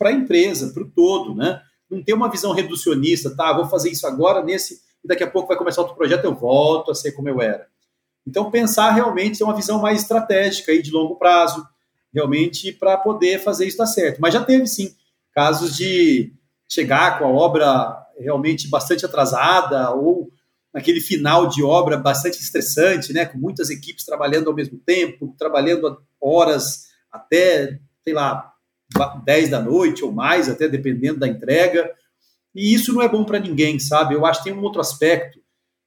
[0.00, 1.60] para a empresa, para o todo, né?
[1.90, 3.52] Não ter uma visão reducionista, tá?
[3.52, 6.90] Vou fazer isso agora nesse e daqui a pouco vai começar outro projeto, eu volto
[6.90, 7.66] a ser como eu era.
[8.26, 11.66] Então, pensar realmente ter uma visão mais estratégica aí de longo prazo,
[12.14, 14.20] realmente para poder fazer isso dar certo.
[14.20, 14.94] Mas já teve sim
[15.34, 16.32] casos de
[16.66, 20.30] chegar com a obra realmente bastante atrasada ou
[20.72, 26.00] naquele final de obra bastante estressante, né, com muitas equipes trabalhando ao mesmo tempo, trabalhando
[26.20, 28.52] horas até, sei lá,
[29.24, 31.90] 10 da noite ou mais, até dependendo da entrega.
[32.54, 34.14] E isso não é bom para ninguém, sabe?
[34.14, 35.38] Eu acho que tem um outro aspecto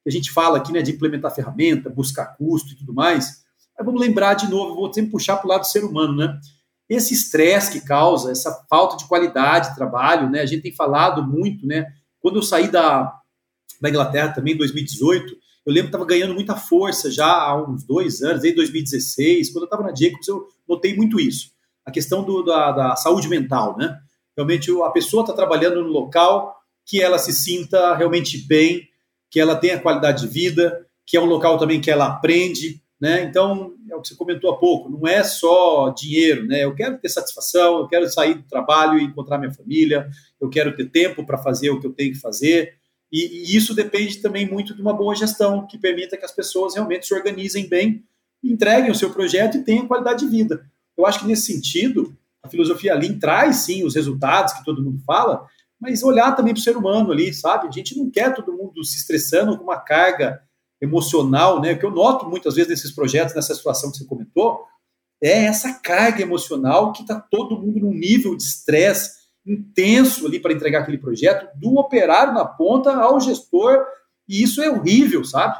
[0.04, 3.44] que a gente fala aqui, né, de implementar ferramenta, buscar custo e tudo mais.
[3.78, 6.40] Mas vamos lembrar de novo, vou sempre puxar para o lado do ser humano, né?
[6.90, 10.42] esse estresse que causa, essa falta de qualidade de trabalho, né?
[10.42, 11.86] A gente tem falado muito, né?
[12.20, 13.14] Quando eu saí da,
[13.82, 15.34] da Inglaterra também, em 2018,
[15.66, 19.64] eu lembro que estava ganhando muita força já há uns dois anos, desde 2016, quando
[19.64, 21.52] eu estava na Jacobs, eu notei muito isso.
[21.86, 23.98] A questão do, da, da saúde mental, né?
[24.36, 26.56] Realmente a pessoa está trabalhando no local
[26.86, 28.88] que ela se sinta realmente bem,
[29.30, 33.24] que ela tenha qualidade de vida, que é um local também que ela aprende, né?
[33.24, 36.64] Então, é o que você comentou há pouco, não é só dinheiro, né?
[36.64, 40.10] Eu quero ter satisfação, eu quero sair do trabalho e encontrar minha família,
[40.40, 42.76] eu quero ter tempo para fazer o que eu tenho que fazer.
[43.12, 46.76] E, e, isso depende também muito de uma boa gestão, que permita que as pessoas
[46.76, 48.04] realmente se organizem bem,
[48.44, 50.66] entreguem o seu projeto e tenham qualidade de vida.
[50.98, 55.02] Eu acho que nesse sentido, a filosofia Lean traz sim os resultados que todo mundo
[55.06, 55.48] fala,
[55.80, 57.68] mas olhar também para o ser humano ali, sabe?
[57.68, 60.42] A gente não quer todo mundo se estressando com uma carga
[60.82, 61.76] emocional, né?
[61.76, 64.66] Que eu noto muitas vezes nesses projetos, nessa situação que você comentou,
[65.22, 70.54] é essa carga emocional que está todo mundo num nível de estresse intenso ali para
[70.54, 73.86] entregar aquele projeto, do operário na ponta ao gestor,
[74.28, 75.58] e isso é horrível, sabe?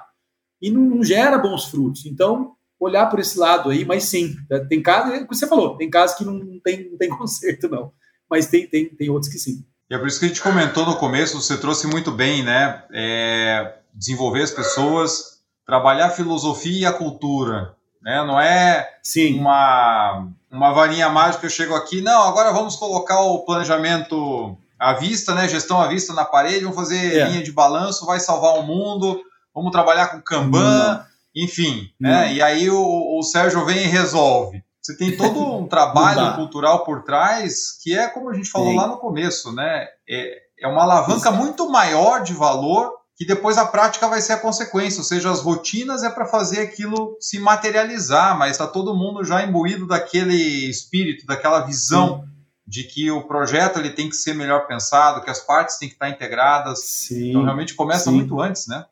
[0.62, 2.06] E não, não gera bons frutos.
[2.06, 4.36] Então, olhar por esse lado aí, mas sim,
[4.70, 7.70] tem casos, é o que você falou, tem casos que não tem, não tem conserto,
[7.70, 7.92] não.
[8.30, 9.64] Mas tem, tem, tem outros que sim.
[9.90, 12.84] E é por isso que a gente comentou no começo, você trouxe muito bem, né?
[12.92, 17.76] É, desenvolver as pessoas, trabalhar a filosofia e a cultura.
[18.02, 18.22] Né?
[18.26, 19.40] Não é Sim.
[19.40, 25.34] Uma, uma varinha mágica, eu chego aqui, não, agora vamos colocar o planejamento à vista,
[25.34, 25.48] né?
[25.48, 27.30] Gestão à vista na parede, vamos fazer é.
[27.30, 29.22] linha de balanço, vai salvar o mundo,
[29.56, 31.06] vamos trabalhar com Kanban,
[31.36, 32.34] enfim, né?
[32.34, 34.64] E aí o, o Sérgio vem e resolve.
[34.82, 38.78] Você tem todo um trabalho cultural por trás que é como a gente falou Sim.
[38.78, 39.88] lá no começo, né?
[40.08, 41.38] É, é uma alavanca Sim.
[41.38, 45.42] muito maior de valor que depois a prática vai ser a consequência, ou seja, as
[45.42, 50.36] rotinas é para fazer aquilo se materializar, mas está todo mundo já imbuído daquele
[50.68, 52.30] espírito, daquela visão Sim.
[52.66, 55.96] de que o projeto ele tem que ser melhor pensado, que as partes têm que
[55.96, 56.80] estar integradas.
[56.80, 57.30] Sim.
[57.30, 58.16] Então realmente começa Sim.
[58.16, 58.84] muito antes, né?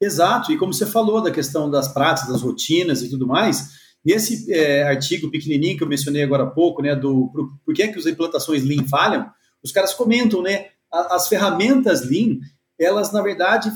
[0.00, 3.70] Exato, e como você falou da questão das práticas, das rotinas e tudo mais,
[4.04, 7.82] nesse é, artigo pequenininho que eu mencionei agora há pouco, né, do por, por que,
[7.82, 9.26] é que as implantações Lean falham,
[9.62, 12.38] os caras comentam, né, as ferramentas Lean,
[12.78, 13.72] elas, na verdade,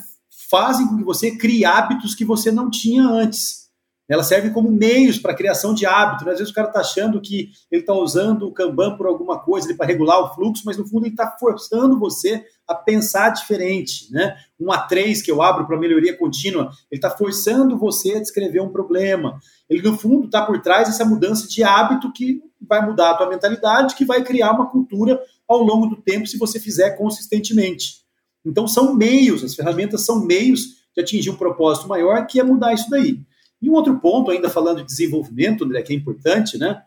[0.51, 3.61] fazem com que você crie hábitos que você não tinha antes.
[4.09, 6.27] Elas servem como meios para a criação de hábitos.
[6.27, 9.73] Às vezes o cara está achando que ele está usando o Kanban por alguma coisa
[9.75, 14.07] para regular o fluxo, mas no fundo ele está forçando você a pensar diferente.
[14.13, 14.37] Né?
[14.59, 18.69] Um A3 que eu abro para melhoria contínua, ele está forçando você a descrever um
[18.71, 19.41] problema.
[19.69, 23.29] Ele, no fundo, está por trás dessa mudança de hábito que vai mudar a tua
[23.29, 28.05] mentalidade, que vai criar uma cultura ao longo do tempo se você fizer consistentemente.
[28.45, 30.61] Então, são meios, as ferramentas são meios
[30.95, 33.21] de atingir um propósito maior, que é mudar isso daí.
[33.61, 36.81] E um outro ponto, ainda falando de desenvolvimento, André, que é importante, né?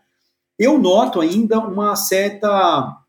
[0.58, 3.03] Eu noto ainda uma certa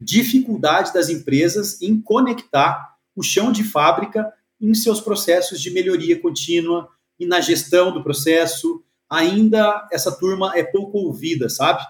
[0.00, 6.88] dificuldade das empresas em conectar o chão de fábrica em seus processos de melhoria contínua
[7.18, 8.82] e na gestão do processo.
[9.08, 11.84] Ainda essa turma é pouco ouvida, sabe?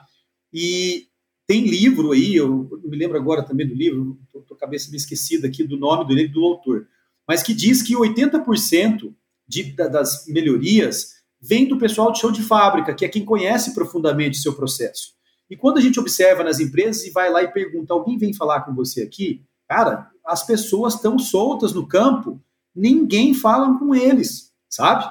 [0.52, 1.08] E
[1.46, 5.46] tem livro aí, eu não me lembro agora também do livro, estou cabeça me esquecida
[5.46, 6.88] aqui do nome do livro do autor,
[7.28, 9.14] mas que diz que 80%
[9.46, 14.38] de, das melhorias vem do pessoal de show de fábrica, que é quem conhece profundamente
[14.38, 15.13] o seu processo.
[15.50, 18.62] E quando a gente observa nas empresas e vai lá e pergunta, alguém vem falar
[18.62, 19.42] com você aqui?
[19.68, 22.40] Cara, as pessoas estão soltas no campo,
[22.74, 25.04] ninguém fala com eles, sabe?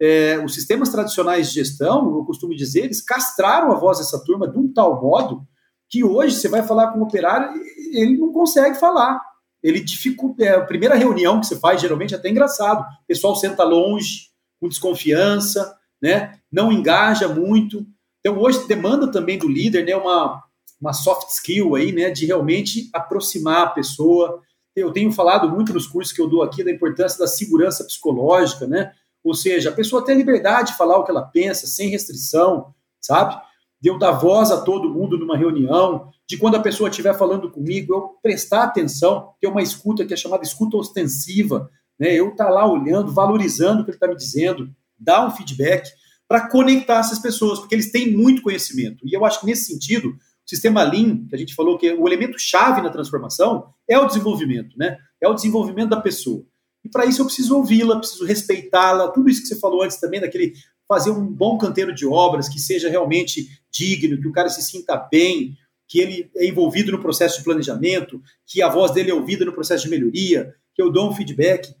[0.00, 4.48] É, os sistemas tradicionais de gestão, eu costumo dizer, eles castraram a voz dessa turma
[4.48, 5.46] de um tal modo
[5.88, 7.60] que hoje você vai falar com o operário,
[7.92, 9.20] ele não consegue falar.
[9.62, 10.44] Ele dificulta.
[10.44, 12.80] É, a primeira reunião que você faz, geralmente, é até engraçado.
[12.80, 14.28] O pessoal senta longe,
[14.60, 16.38] com desconfiança, né?
[16.52, 17.86] não engaja muito.
[18.28, 20.42] Então, hoje demanda também do líder né, uma,
[20.78, 24.42] uma soft skill aí, né, de realmente aproximar a pessoa.
[24.76, 28.66] Eu tenho falado muito nos cursos que eu dou aqui da importância da segurança psicológica,
[28.66, 28.92] né?
[29.24, 32.74] Ou seja, a pessoa tem a liberdade de falar o que ela pensa, sem restrição,
[33.00, 33.34] sabe?
[33.80, 37.48] de eu dar voz a todo mundo numa reunião, de quando a pessoa estiver falando
[37.48, 42.12] comigo, eu prestar atenção, ter uma escuta que é chamada escuta ostensiva, né?
[42.12, 44.68] eu estar tá lá olhando, valorizando o que ele está me dizendo,
[44.98, 45.88] dar um feedback
[46.28, 49.06] para conectar essas pessoas, porque eles têm muito conhecimento.
[49.08, 50.16] E eu acho que nesse sentido, o
[50.48, 54.06] sistema Lean, que a gente falou que é o elemento chave na transformação, é o
[54.06, 54.98] desenvolvimento, né?
[55.20, 56.44] É o desenvolvimento da pessoa.
[56.84, 60.20] E para isso eu preciso ouvi-la, preciso respeitá-la, tudo isso que você falou antes também,
[60.20, 60.52] daquele
[60.86, 64.96] fazer um bom canteiro de obras que seja realmente digno, que o cara se sinta
[64.96, 65.56] bem,
[65.86, 69.52] que ele é envolvido no processo de planejamento, que a voz dele é ouvida no
[69.52, 71.74] processo de melhoria, que eu dou um feedback.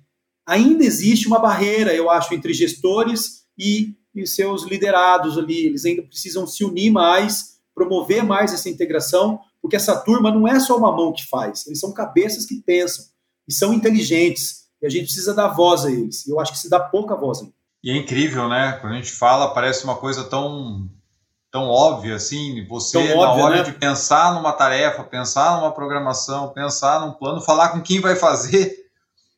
[0.46, 5.66] Ainda existe uma barreira, eu acho, entre gestores e, e seus liderados ali.
[5.66, 10.58] Eles ainda precisam se unir mais, promover mais essa integração, porque essa turma não é
[10.60, 13.04] só uma mão que faz, eles são cabeças que pensam
[13.46, 14.66] e são inteligentes.
[14.80, 16.26] E a gente precisa dar voz a eles.
[16.26, 17.54] E eu acho que se dá pouca voz a eles.
[17.82, 18.78] E é incrível, né?
[18.80, 20.88] Quando a gente fala, parece uma coisa tão
[21.50, 23.62] tão óbvia assim, você na hora né?
[23.62, 28.86] de pensar numa tarefa, pensar numa programação, pensar num plano, falar com quem vai fazer,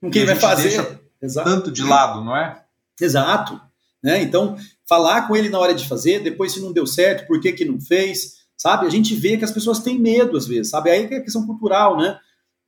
[0.00, 1.48] com quem vai fazer, Exato.
[1.48, 2.60] tanto de lado, não é?
[3.00, 3.60] Exato,
[4.02, 4.22] né?
[4.22, 4.56] Então,
[4.88, 7.64] falar com ele na hora de fazer, depois se não deu certo, por que que
[7.64, 8.86] não fez, sabe?
[8.86, 10.90] A gente vê que as pessoas têm medo às vezes, sabe?
[10.90, 12.18] Aí é a questão cultural, né?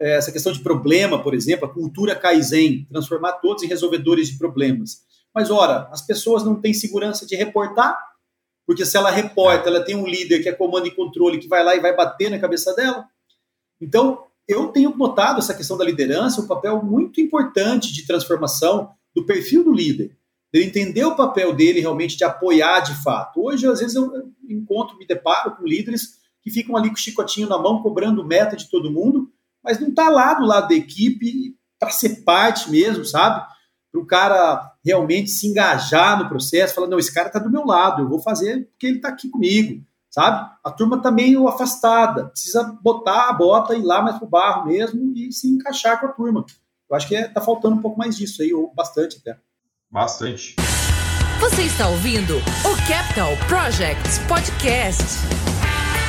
[0.00, 4.38] É, essa questão de problema, por exemplo, a cultura Kaizen, transformar todos em resolvedores de
[4.38, 5.02] problemas.
[5.34, 7.98] Mas, ora, as pessoas não têm segurança de reportar,
[8.66, 11.64] porque se ela reporta, ela tem um líder que é comando e controle que vai
[11.64, 13.06] lá e vai bater na cabeça dela.
[13.80, 19.24] Então, eu tenho notado essa questão da liderança, um papel muito importante de transformação do
[19.24, 20.16] perfil do líder.
[20.52, 23.42] Ele entender o papel dele realmente de apoiar de fato.
[23.42, 27.48] Hoje, às vezes, eu encontro, me deparo com líderes que ficam ali com o chicotinho
[27.48, 29.30] na mão, cobrando meta de todo mundo,
[29.62, 33.46] mas não está lá do lado da equipe para ser parte mesmo, sabe?
[33.92, 37.64] para o cara realmente se engajar no processo, falar, não, esse cara está do meu
[37.66, 40.50] lado, eu vou fazer porque ele está aqui comigo, sabe?
[40.64, 45.12] A turma está meio afastada, precisa botar a bota, ir lá mais pro barro mesmo
[45.14, 46.44] e se encaixar com a turma.
[46.88, 49.38] Eu acho que está é, faltando um pouco mais disso aí, ou bastante até.
[49.92, 50.56] Bastante.
[51.38, 55.04] Você está ouvindo o Capital Projects Podcast.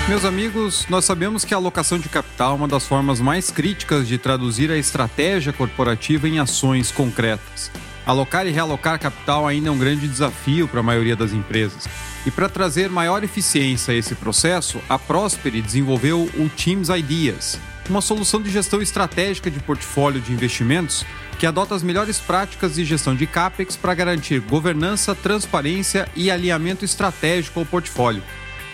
[0.07, 4.07] Meus amigos, nós sabemos que a alocação de capital é uma das formas mais críticas
[4.07, 7.69] de traduzir a estratégia corporativa em ações concretas.
[8.05, 11.85] Alocar e realocar capital ainda é um grande desafio para a maioria das empresas.
[12.25, 17.59] E para trazer maior eficiência a esse processo, a Prosperi desenvolveu o Teams Ideas,
[17.89, 21.05] uma solução de gestão estratégica de portfólio de investimentos
[21.37, 26.85] que adota as melhores práticas de gestão de CAPEX para garantir governança, transparência e alinhamento
[26.85, 28.23] estratégico ao portfólio.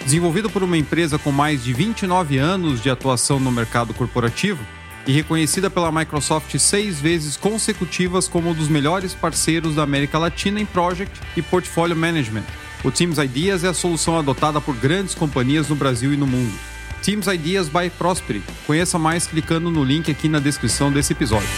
[0.04, 4.64] Desenvolvido por uma empresa com mais de 29 anos de atuação no mercado corporativo
[5.06, 10.60] e reconhecida pela Microsoft seis vezes consecutivas como um dos melhores parceiros da América Latina
[10.60, 12.44] em Project e Portfolio Management.
[12.84, 16.54] O Teams Ideas é a solução adotada por grandes companhias no Brasil e no mundo.
[17.02, 18.44] Teams Ideas by Prosperi.
[18.68, 21.50] Conheça mais clicando no link aqui na descrição desse episódio.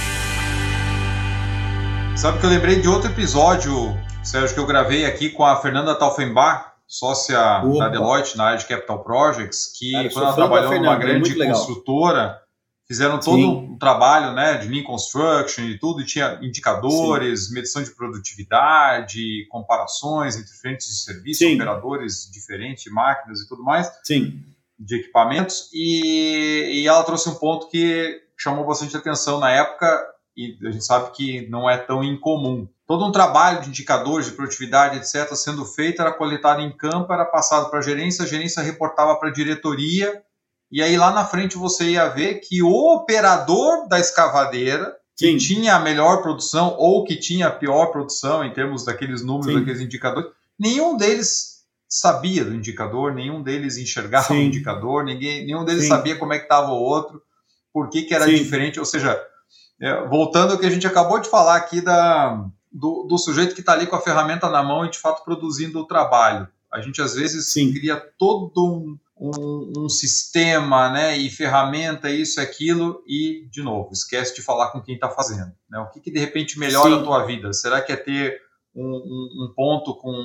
[2.16, 3.74] Sabe que eu lembrei de outro episódio,
[4.24, 7.86] Sérgio, que eu gravei aqui com a Fernanda Taufenbach, sócia Opa.
[7.86, 11.36] da Deloitte na área de Capital Projects, que Cara, quando ela trabalhou numa é grande
[11.36, 12.40] construtora,
[12.88, 13.46] fizeram todo Sim.
[13.46, 17.54] um trabalho né, de Lean Construction e tudo, e tinha indicadores, Sim.
[17.56, 21.56] medição de produtividade, comparações entre frentes de serviço, Sim.
[21.56, 24.44] operadores diferentes, máquinas e tudo mais, Sim.
[24.78, 30.58] de equipamentos, e, e ela trouxe um ponto que chamou bastante atenção na época, e
[30.66, 34.98] a gente sabe que não é tão incomum, todo um trabalho de indicadores de produtividade,
[34.98, 39.16] etc., sendo feito, era coletado em campo, era passado para a gerência, a gerência reportava
[39.16, 40.22] para a diretoria,
[40.72, 45.76] e aí lá na frente você ia ver que o operador da escavadeira, que tinha
[45.76, 49.60] a melhor produção ou que tinha a pior produção em termos daqueles números, Sim.
[49.60, 54.40] daqueles indicadores, nenhum deles sabia do indicador, nenhum deles enxergava Sim.
[54.40, 55.90] o indicador, ninguém, nenhum deles Sim.
[55.90, 57.22] sabia como é que estava o outro,
[57.74, 59.22] por que, que era diferente, ou seja,
[59.82, 63.62] é, voltando ao que a gente acabou de falar aqui da, do, do sujeito que
[63.62, 66.48] está ali com a ferramenta na mão e de fato produzindo o trabalho.
[66.72, 67.74] A gente às vezes Sim.
[67.74, 73.92] cria todo um, um, um, sistema né, e ferramenta, isso e aquilo, e, de novo,
[73.92, 75.52] esquece de falar com quem está fazendo.
[75.70, 75.80] Né?
[75.80, 77.02] O que, que de repente melhora Sim.
[77.02, 77.52] a tua vida?
[77.52, 78.40] Será que é ter
[78.74, 80.16] um, um, um, ponto com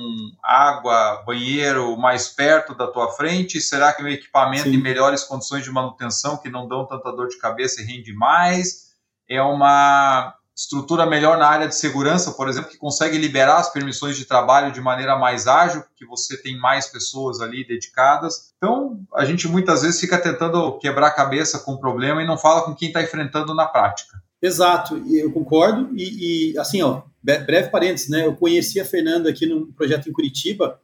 [0.41, 3.59] água, banheiro mais perto da tua frente?
[3.59, 4.75] Será que o equipamento Sim.
[4.75, 8.86] em melhores condições de manutenção que não dão tanta dor de cabeça e rende mais?
[9.29, 14.17] É uma estrutura melhor na área de segurança, por exemplo, que consegue liberar as permissões
[14.17, 18.53] de trabalho de maneira mais ágil, porque você tem mais pessoas ali dedicadas.
[18.57, 22.39] Então, a gente muitas vezes fica tentando quebrar a cabeça com o problema e não
[22.39, 24.19] fala com quem está enfrentando na prática.
[24.41, 25.91] Exato, eu concordo.
[25.95, 28.25] E, e, assim, ó, breve parênteses, né?
[28.25, 30.79] Eu conheci a Fernanda aqui num projeto em Curitiba,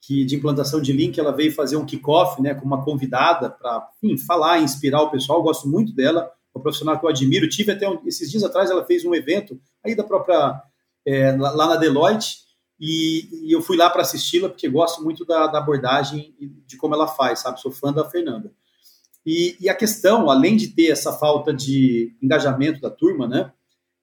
[0.00, 3.88] que de implantação de link, ela veio fazer um kickoff, né, com uma convidada para,
[4.26, 5.40] falar, inspirar o pessoal.
[5.40, 7.48] Eu gosto muito dela uma profissional que eu admiro.
[7.48, 10.60] Tive até um, esses dias atrás, ela fez um evento aí da própria,
[11.06, 12.48] é, lá na Deloitte,
[12.80, 16.76] e, e eu fui lá para assisti-la, porque gosto muito da, da, abordagem e de
[16.76, 17.60] como ela faz, sabe?
[17.60, 18.52] Sou fã da Fernanda.
[19.26, 23.52] E, e, a questão, além de ter essa falta de engajamento da turma, né?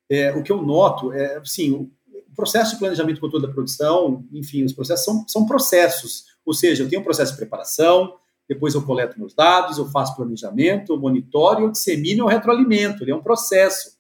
[0.10, 1.90] É, o que eu noto é, assim, o,
[2.36, 6.26] processo de planejamento com toda a produção, enfim, os processos são, são processos.
[6.46, 8.14] Ou seja, eu tenho um processo de preparação,
[8.48, 13.04] depois eu coleto meus dados, eu faço planejamento, eu monitoro, eu dissemino, eu retroalimento.
[13.04, 13.98] Ele é um processo.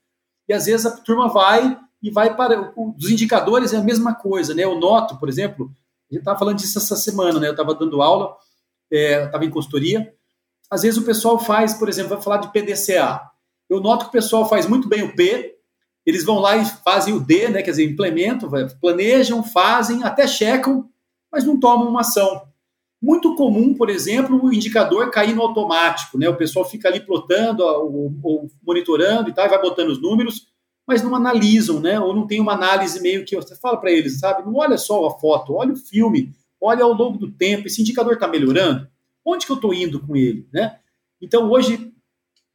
[0.47, 2.71] E às vezes a turma vai e vai para.
[2.75, 4.63] Os indicadores é a mesma coisa, né?
[4.63, 5.71] Eu noto, por exemplo,
[6.09, 7.47] a gente estava falando disso essa semana, né?
[7.47, 8.35] Eu estava dando aula,
[8.91, 10.13] estava é, em consultoria.
[10.69, 13.21] Às vezes o pessoal faz, por exemplo, vai falar de PDCA.
[13.67, 15.55] Eu noto que o pessoal faz muito bem o P,
[16.05, 17.63] eles vão lá e fazem o D, né?
[17.63, 20.87] Quer dizer, implementam, planejam, fazem, até checam,
[21.31, 22.47] mas não tomam uma ação.
[23.05, 26.27] Muito comum, por exemplo, o indicador cair no automático, né?
[26.27, 30.47] O pessoal fica ali plotando, ou, monitorando e tal, e vai botando os números,
[30.87, 31.99] mas não analisam, né?
[31.99, 34.43] Ou não tem uma análise meio que você fala para eles, sabe?
[34.43, 38.13] Não olha só a foto, olha o filme, olha ao longo do tempo, esse indicador
[38.13, 38.89] está melhorando.
[39.23, 40.79] Onde que eu estou indo com ele, né?
[41.21, 41.93] Então hoje,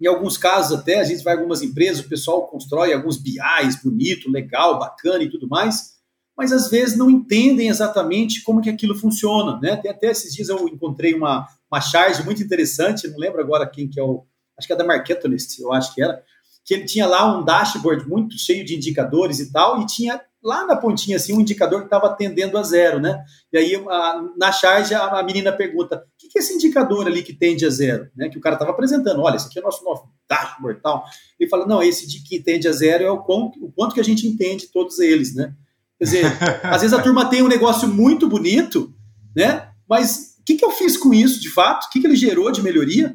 [0.00, 3.80] em alguns casos até a gente vai a algumas empresas, o pessoal constrói alguns BIs
[3.84, 5.99] bonito, legal, bacana e tudo mais
[6.40, 9.76] mas às vezes não entendem exatamente como que aquilo funciona, né?
[9.76, 13.86] Tem até esses dias eu encontrei uma, uma charge muito interessante, não lembro agora quem
[13.86, 14.24] que é o,
[14.56, 16.22] acho que é da Marketonist, eu acho que era,
[16.64, 20.66] que ele tinha lá um dashboard muito cheio de indicadores e tal, e tinha lá
[20.66, 23.22] na pontinha assim um indicador que estava atendendo a zero, né?
[23.52, 27.06] E aí a, na charge a, a, menina pergunta: o que, que é esse indicador
[27.06, 28.08] ali que tende a zero?
[28.16, 28.30] Né?
[28.30, 31.04] Que o cara estava apresentando: olha, esse aqui é o nosso novo dashboard tal.
[31.38, 34.00] Ele fala: não, esse de que tende a zero é o quanto, o quanto que
[34.00, 35.54] a gente entende todos eles, né?
[36.00, 36.24] Quer dizer,
[36.64, 38.90] às vezes a turma tem um negócio muito bonito,
[39.36, 39.68] né?
[39.86, 41.84] Mas o que, que eu fiz com isso, de fato?
[41.84, 43.14] O que, que ele gerou de melhoria?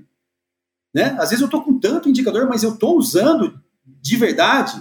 [0.93, 1.15] Né?
[1.19, 4.79] Às vezes eu estou com tanto indicador, mas eu estou usando de verdade,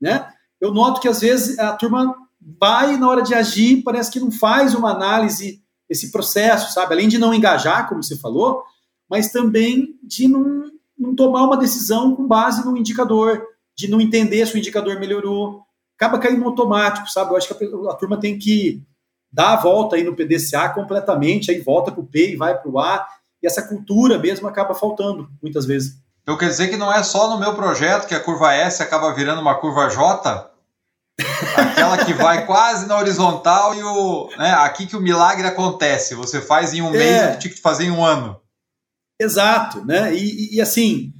[0.00, 0.28] né?
[0.60, 2.14] Eu noto que às vezes a turma
[2.60, 6.92] vai na hora de agir, parece que não faz uma análise, esse processo, sabe?
[6.92, 8.64] Além de não engajar, como você falou,
[9.08, 13.42] mas também de não, não tomar uma decisão com base no indicador,
[13.76, 15.62] de não entender se o indicador melhorou.
[16.04, 17.32] Acaba caindo no automático, sabe?
[17.32, 18.82] Eu acho que a, a turma tem que
[19.32, 22.70] dar a volta aí no PDCA completamente, aí volta para o P e vai para
[22.70, 23.06] o A,
[23.42, 25.98] e essa cultura mesmo acaba faltando muitas vezes.
[26.22, 29.12] Então quer dizer que não é só no meu projeto que a curva S acaba
[29.14, 30.50] virando uma curva J?
[31.56, 34.28] Aquela que vai quase na horizontal e o.
[34.36, 36.14] Né, aqui que o milagre acontece.
[36.14, 36.98] Você faz em um é.
[36.98, 38.40] mês o que tinha que fazer em um ano.
[39.20, 40.14] Exato, né?
[40.14, 41.12] E, e, assim,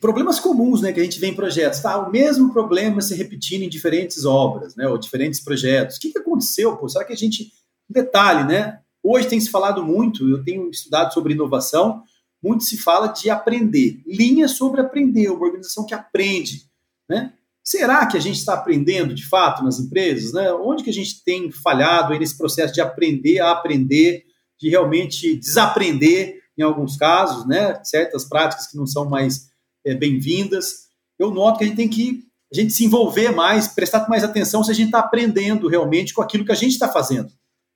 [0.00, 1.80] problemas comuns né, que a gente vê em projetos.
[1.80, 4.88] Tá, o mesmo problema se repetindo em diferentes obras, né?
[4.88, 5.96] Ou diferentes projetos.
[5.96, 6.76] O que, que aconteceu?
[6.76, 6.88] Pô?
[6.88, 7.52] Será que a gente.
[7.88, 8.80] Detalhe, né?
[9.02, 12.02] Hoje tem se falado muito, eu tenho estudado sobre inovação,
[12.42, 14.00] muito se fala de aprender.
[14.06, 16.66] Linha sobre aprender, uma organização que aprende.
[17.08, 17.32] Né?
[17.64, 20.32] Será que a gente está aprendendo de fato nas empresas?
[20.32, 20.52] Né?
[20.52, 24.24] Onde que a gente tem falhado nesse processo de aprender a aprender,
[24.58, 27.82] de realmente desaprender em alguns casos, né?
[27.82, 29.49] certas práticas que não são mais
[29.84, 30.88] é, bem-vindas?
[31.18, 34.64] Eu noto que a gente tem que a gente se envolver mais, prestar mais atenção
[34.64, 37.30] se a gente está aprendendo realmente com aquilo que a gente está fazendo.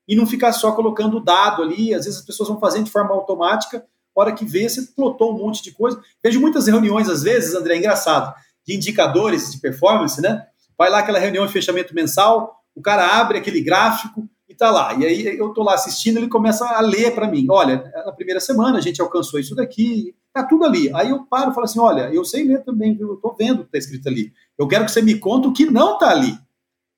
[0.08, 3.14] E não ficar só colocando dado ali, às vezes as pessoas vão fazendo de forma
[3.14, 6.00] automática hora que vê, você plotou um monte de coisa.
[6.22, 8.32] Vejo muitas reuniões, às vezes, André, é engraçado,
[8.66, 10.46] de indicadores de performance, né?
[10.78, 14.94] Vai lá aquela reunião de fechamento mensal, o cara abre aquele gráfico e tá lá.
[14.94, 17.46] E aí eu tô lá assistindo, ele começa a ler para mim.
[17.50, 20.92] Olha, na primeira semana a gente alcançou isso daqui, tá tudo ali.
[20.94, 22.96] Aí eu paro e falo assim: olha, eu sei ler também?
[22.98, 24.32] Eu tô vendo o que tá escrito ali.
[24.56, 26.38] Eu quero que você me conte o que não tá ali,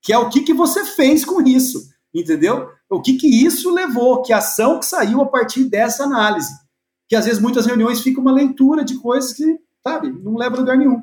[0.02, 2.68] que é o que, que você fez com isso, entendeu?
[2.88, 6.52] O que, que isso levou, que ação que saiu a partir dessa análise
[7.09, 10.59] que às vezes muitas reuniões fica uma leitura de coisas que, sabe, não leva a
[10.59, 11.02] lugar nenhum.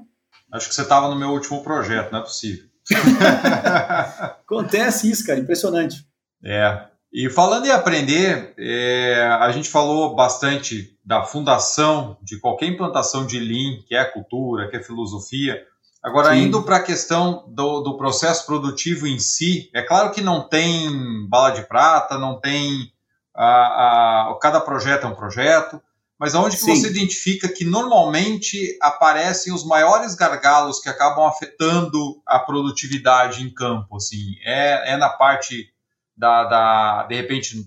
[0.52, 2.66] Acho que você estava no meu último projeto, não é possível.
[4.44, 6.06] Acontece isso, cara, impressionante.
[6.44, 6.88] É.
[7.14, 13.40] E falando em aprender, é, a gente falou bastante da fundação de qualquer implantação de
[13.40, 15.64] Lean, que é cultura, que é filosofia.
[16.04, 16.46] Agora, Sim.
[16.46, 20.90] indo para a questão do, do, processo produtivo em si, é claro que não tem
[21.30, 22.92] bala de prata, não tem.
[23.36, 25.82] A, a, cada projeto é um projeto,
[26.20, 32.40] mas aonde que você identifica que normalmente aparecem os maiores gargalos que acabam afetando a
[32.40, 33.98] produtividade em campo?
[33.98, 35.73] Assim, é, é na parte
[36.16, 37.58] da, da, de repente,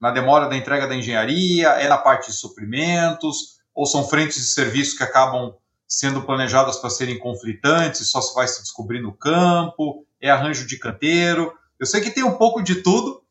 [0.00, 4.46] na demora da entrega da engenharia, é na parte de suprimentos, ou são frentes de
[4.46, 5.54] serviço que acabam
[5.86, 10.78] sendo planejadas para serem conflitantes, só se vai se descobrir no campo, é arranjo de
[10.78, 11.52] canteiro.
[11.78, 13.22] Eu sei que tem um pouco de tudo,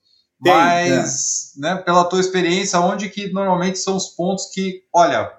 [0.43, 1.59] tem, Mas, é.
[1.61, 5.31] né, pela tua experiência, onde que normalmente são os pontos que, olha,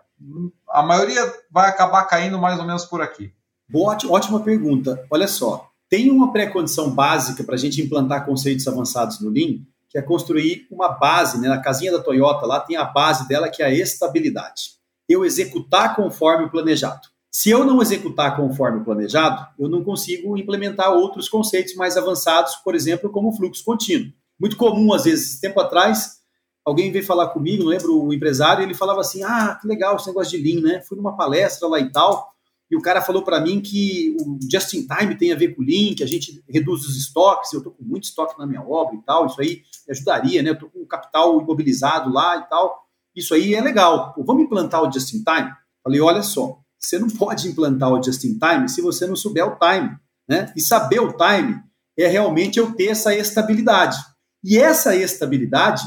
[0.71, 1.21] a maioria
[1.51, 3.33] vai acabar caindo mais ou menos por aqui?
[3.69, 5.07] Boa, ótima pergunta.
[5.11, 9.97] Olha só, tem uma pré-condição básica para a gente implantar conceitos avançados no Lean, que
[9.97, 11.49] é construir uma base, né?
[11.49, 14.73] Na casinha da Toyota lá tem a base dela que é a estabilidade.
[15.09, 17.03] Eu executar conforme o planejado.
[17.31, 22.57] Se eu não executar conforme o planejado, eu não consigo implementar outros conceitos mais avançados,
[22.57, 26.17] por exemplo, como fluxo contínuo muito comum, às vezes, tempo atrás,
[26.65, 30.09] alguém veio falar comigo, não lembro o empresário, ele falava assim: ah, que legal esse
[30.09, 30.83] negócio de Lean, né?
[30.83, 32.34] Fui numa palestra lá e tal,
[32.71, 35.63] e o cara falou para mim que o just in time tem a ver com
[35.63, 38.97] o que a gente reduz os estoques, eu tô com muito estoque na minha obra
[38.97, 40.51] e tal, isso aí ajudaria, né?
[40.51, 42.85] Eu tô com o capital imobilizado lá e tal.
[43.15, 44.13] Isso aí é legal.
[44.15, 45.53] Pô, vamos implantar o just in time?
[45.83, 49.47] Falei, olha só, você não pode implantar o just in time se você não souber
[49.47, 49.97] o time,
[50.29, 50.53] né?
[50.57, 51.63] E saber o time
[51.97, 53.97] é realmente eu ter essa estabilidade.
[54.43, 55.83] E essa estabilidade,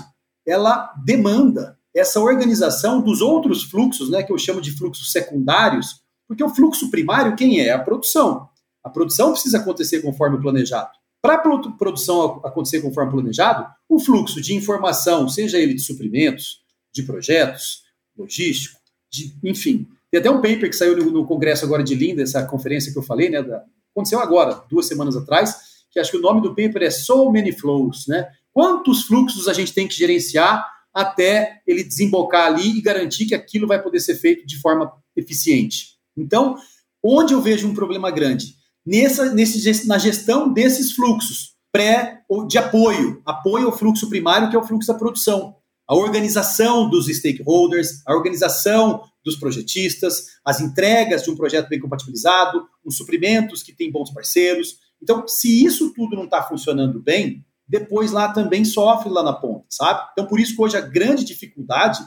[0.46, 6.44] ela demanda essa organização dos outros fluxos, né, que eu chamo de fluxos secundários, porque
[6.44, 7.72] o fluxo primário, quem é?
[7.72, 8.50] A produção.
[8.84, 10.90] A produção precisa acontecer conforme planejado.
[11.22, 16.62] Para a produção acontecer conforme planejado, o fluxo de informação, seja ele de suprimentos,
[16.94, 17.84] de projetos,
[18.18, 19.88] logístico, de, enfim.
[20.12, 22.98] Tem até um paper que saiu no, no congresso agora de Linda, essa conferência que
[22.98, 25.56] eu falei, né, da, aconteceu agora, duas semanas atrás,
[25.92, 28.30] que acho que o nome do paper é So Many Flows, né?
[28.54, 33.68] Quantos fluxos a gente tem que gerenciar até ele desembocar ali e garantir que aquilo
[33.68, 35.97] vai poder ser feito de forma eficiente?
[36.18, 36.56] Então,
[37.04, 38.56] onde eu vejo um problema grande?
[38.86, 44.60] Nessa, nesse, na gestão desses fluxos pré de apoio, apoio ao fluxo primário, que é
[44.60, 45.56] o fluxo da produção.
[45.88, 52.68] A organização dos stakeholders, a organização dos projetistas, as entregas de um projeto bem compatibilizado,
[52.84, 54.80] os suprimentos que têm bons parceiros.
[55.02, 59.66] Então, se isso tudo não está funcionando bem, depois lá também sofre lá na ponta,
[59.70, 60.08] sabe?
[60.14, 62.00] Então, por isso que hoje a grande dificuldade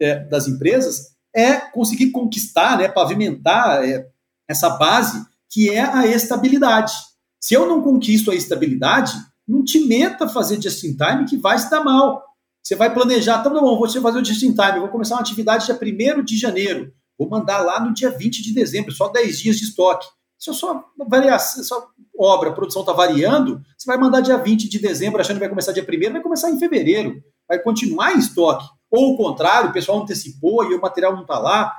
[0.00, 4.06] é, das empresas é conseguir conquistar, né, pavimentar é,
[4.48, 6.92] essa base que é a estabilidade.
[7.40, 9.12] Se eu não conquisto a estabilidade,
[9.46, 12.24] não te meta a fazer just in time que vai se dar mal.
[12.62, 15.66] Você vai planejar, tá bom, vou fazer o just in time, vou começar uma atividade
[15.66, 15.78] dia
[16.18, 19.64] 1 de janeiro, vou mandar lá no dia 20 de dezembro, só 10 dias de
[19.64, 20.06] estoque.
[20.38, 21.86] Se a sua, variação, sua
[22.18, 25.48] obra, a produção está variando, você vai mandar dia 20 de dezembro, achando que vai
[25.48, 28.66] começar dia 1 vai começar em fevereiro, vai continuar em estoque.
[28.94, 31.74] Ou o contrário, o pessoal antecipou e o material não está lá.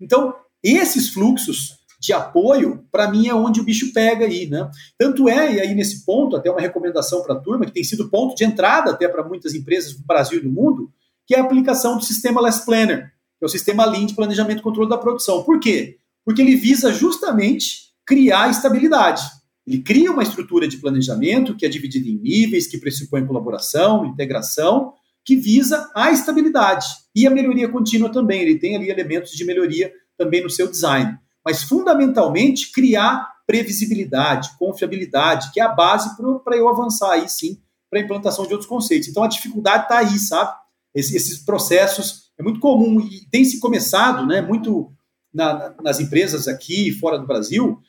[0.00, 4.70] Então, esses fluxos de apoio, para mim, é onde o bicho pega aí, né?
[4.96, 8.08] Tanto é, e aí nesse ponto, até uma recomendação para a turma, que tem sido
[8.08, 10.92] ponto de entrada até para muitas empresas do Brasil e do mundo,
[11.26, 14.60] que é a aplicação do sistema Less Planner, que é o sistema Lean de planejamento
[14.60, 15.42] e controle da produção.
[15.42, 15.98] Por quê?
[16.24, 19.22] Porque ele visa justamente criar estabilidade.
[19.66, 24.94] Ele cria uma estrutura de planejamento que é dividida em níveis, que pressupõe colaboração, integração,
[25.24, 28.42] que visa a estabilidade e a melhoria contínua também.
[28.42, 35.50] Ele tem ali elementos de melhoria também no seu design mas fundamentalmente criar previsibilidade, confiabilidade,
[35.52, 39.08] que é a base para eu avançar aí sim para a implantação de outros conceitos.
[39.08, 40.54] Então a dificuldade está aí, sabe?
[40.94, 44.40] Esses, esses, processos é muito comum e tem se começado, né?
[44.40, 44.92] Muito
[45.34, 47.80] na, nas empresas aqui fora do Brasil,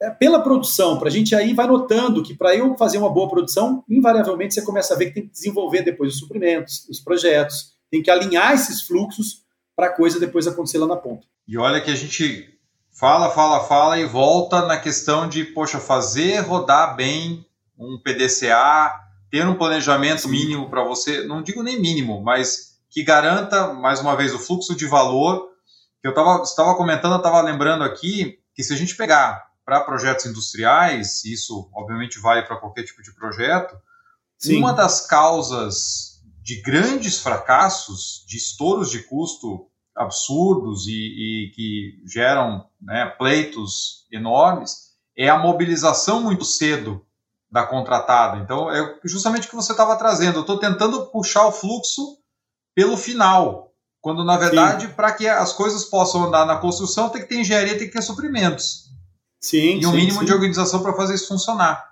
[0.00, 3.28] é, pela produção, para a gente aí vai notando que para eu fazer uma boa
[3.28, 7.74] produção, invariavelmente você começa a ver que tem que desenvolver depois os suprimentos, os projetos,
[7.90, 9.42] tem que alinhar esses fluxos
[9.76, 11.26] para a coisa depois acontecer lá na ponta.
[11.46, 12.48] E olha que a gente
[12.90, 17.44] fala, fala, fala e volta na questão de, poxa, fazer rodar bem
[17.78, 18.92] um PDCA,
[19.30, 24.16] ter um planejamento mínimo para você, não digo nem mínimo, mas que garanta, mais uma
[24.16, 25.48] vez, o fluxo de valor.
[26.02, 30.26] Que eu estava comentando, eu estava lembrando aqui que se a gente pegar para projetos
[30.26, 33.76] industriais, isso obviamente vale para qualquer tipo de projeto,
[34.38, 34.58] Sim.
[34.58, 42.66] uma das causas de grandes fracassos, de estouros de custo absurdos e, e que geram
[42.80, 47.04] né, pleitos enormes é a mobilização muito cedo
[47.50, 48.38] da contratada.
[48.38, 50.36] Então, é justamente o que você estava trazendo.
[50.36, 52.18] Eu estou tentando puxar o fluxo
[52.74, 57.28] pelo final, quando na verdade, para que as coisas possam andar na construção, tem que
[57.28, 58.88] ter engenharia, tem que ter suprimentos.
[59.40, 60.26] Sim, e um sim, mínimo sim.
[60.26, 61.88] de organização para fazer isso funcionar.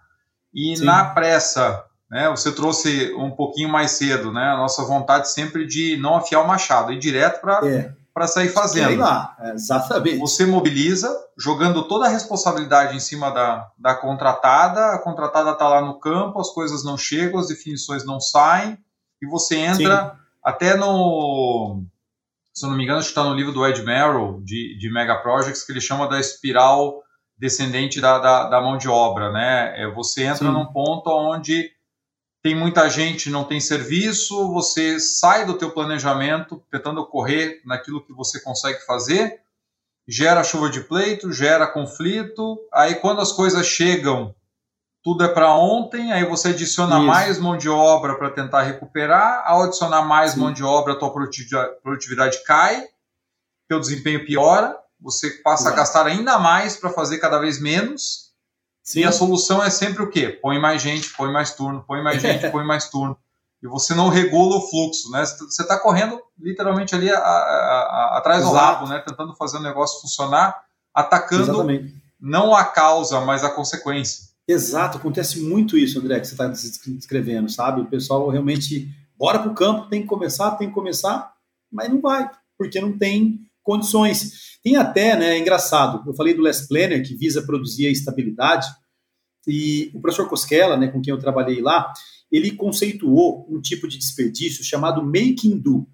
[0.53, 0.85] E sim.
[0.85, 5.97] na pressa, né, você trouxe um pouquinho mais cedo, né, a nossa vontade sempre de
[5.97, 8.89] não afiar o machado, ir direto para é sair fazendo.
[8.89, 10.19] Sei lá, exatamente.
[10.19, 15.81] Você mobiliza, jogando toda a responsabilidade em cima da, da contratada, a contratada está lá
[15.81, 18.77] no campo, as coisas não chegam, as definições não saem,
[19.23, 20.21] e você entra Sim.
[20.45, 21.83] até no.
[22.53, 24.93] Se eu não me engano, acho que está no livro do Ed Merrill, de, de
[24.93, 27.01] Mega Projects, que ele chama da espiral
[27.39, 29.31] descendente da, da, da mão de obra.
[29.31, 29.83] Né?
[29.83, 30.53] É, você entra Sim.
[30.53, 31.71] num ponto onde
[32.43, 38.13] tem muita gente, não tem serviço, você sai do teu planejamento tentando correr naquilo que
[38.13, 39.41] você consegue fazer,
[40.07, 44.35] gera chuva de pleito, gera conflito, aí quando as coisas chegam,
[45.03, 47.07] tudo é para ontem, aí você adiciona Isso.
[47.07, 50.41] mais mão de obra para tentar recuperar, ao adicionar mais Sim.
[50.41, 52.87] mão de obra, a tua produtividade cai,
[53.69, 58.29] teu desempenho piora, você passa a gastar ainda mais para fazer cada vez menos,
[58.89, 59.01] Sim.
[59.01, 60.31] E a solução é sempre o quê?
[60.31, 63.19] Põe mais gente, põe mais turno, põe mais gente, põe mais turno.
[63.63, 65.27] E você não regula o fluxo, né?
[65.27, 68.55] Você está correndo literalmente ali a, a, a, atrás Exato.
[68.55, 69.05] do rabo, né?
[69.07, 70.57] Tentando fazer o negócio funcionar,
[70.95, 71.95] atacando Exatamente.
[72.19, 74.29] não a causa, mas a consequência.
[74.49, 77.83] Exato, acontece muito isso, André, que você está descrevendo, sabe?
[77.83, 78.89] O pessoal realmente
[79.19, 81.35] bora para o campo, tem que começar, tem que começar,
[81.71, 83.39] mas não vai, porque não tem
[83.69, 84.59] condições.
[84.63, 88.67] Tem até, né, é engraçado, eu falei do Les Planner, que visa produzir a estabilidade,
[89.47, 91.93] e o professor Cosquela, né, com quem eu trabalhei lá,
[92.33, 95.87] ele conceituou um tipo de desperdício chamado making do.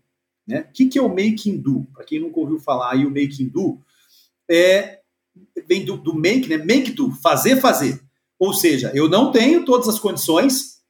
[0.47, 0.61] Né?
[0.61, 1.85] O que, que é o making do?
[1.93, 3.81] Para quem nunca ouviu falar aí, o making do
[4.49, 5.01] é,
[5.67, 6.59] vem do, do make, né?
[6.59, 8.01] Make do, fazer, fazer.
[8.39, 10.81] Ou seja, eu não tenho todas as condições,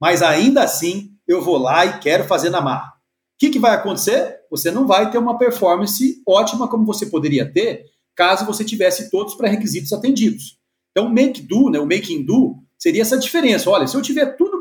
[0.00, 2.88] mas ainda assim eu vou lá e quero fazer na marra.
[2.88, 4.35] O que, que vai acontecer?
[4.50, 7.84] Você não vai ter uma performance ótima como você poderia ter
[8.16, 10.58] caso você tivesse todos os pré-requisitos atendidos.
[10.90, 13.68] Então, make do, né, o making do, seria essa diferença.
[13.68, 14.56] Olha, se eu tiver tudo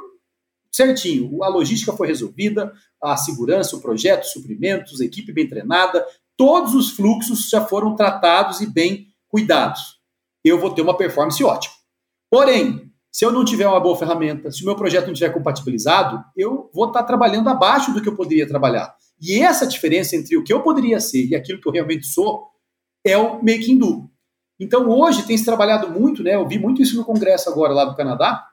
[0.69, 6.05] certinho, a logística foi resolvida, a segurança, o projeto, suprimentos, equipe bem treinada,
[6.35, 10.01] todos os fluxos já foram tratados e bem cuidados.
[10.43, 11.73] Eu vou ter uma performance ótima.
[12.29, 16.21] Porém, se eu não tiver uma boa ferramenta, se o meu projeto não estiver compatibilizado,
[16.35, 18.93] eu vou estar trabalhando abaixo do que eu poderia trabalhar.
[19.21, 22.47] E essa diferença entre o que eu poderia ser e aquilo que eu realmente sou
[23.03, 24.09] é o making do.
[24.59, 26.35] Então hoje tem se trabalhado muito, né?
[26.35, 28.45] Eu vi muito isso no congresso agora lá do Canadá,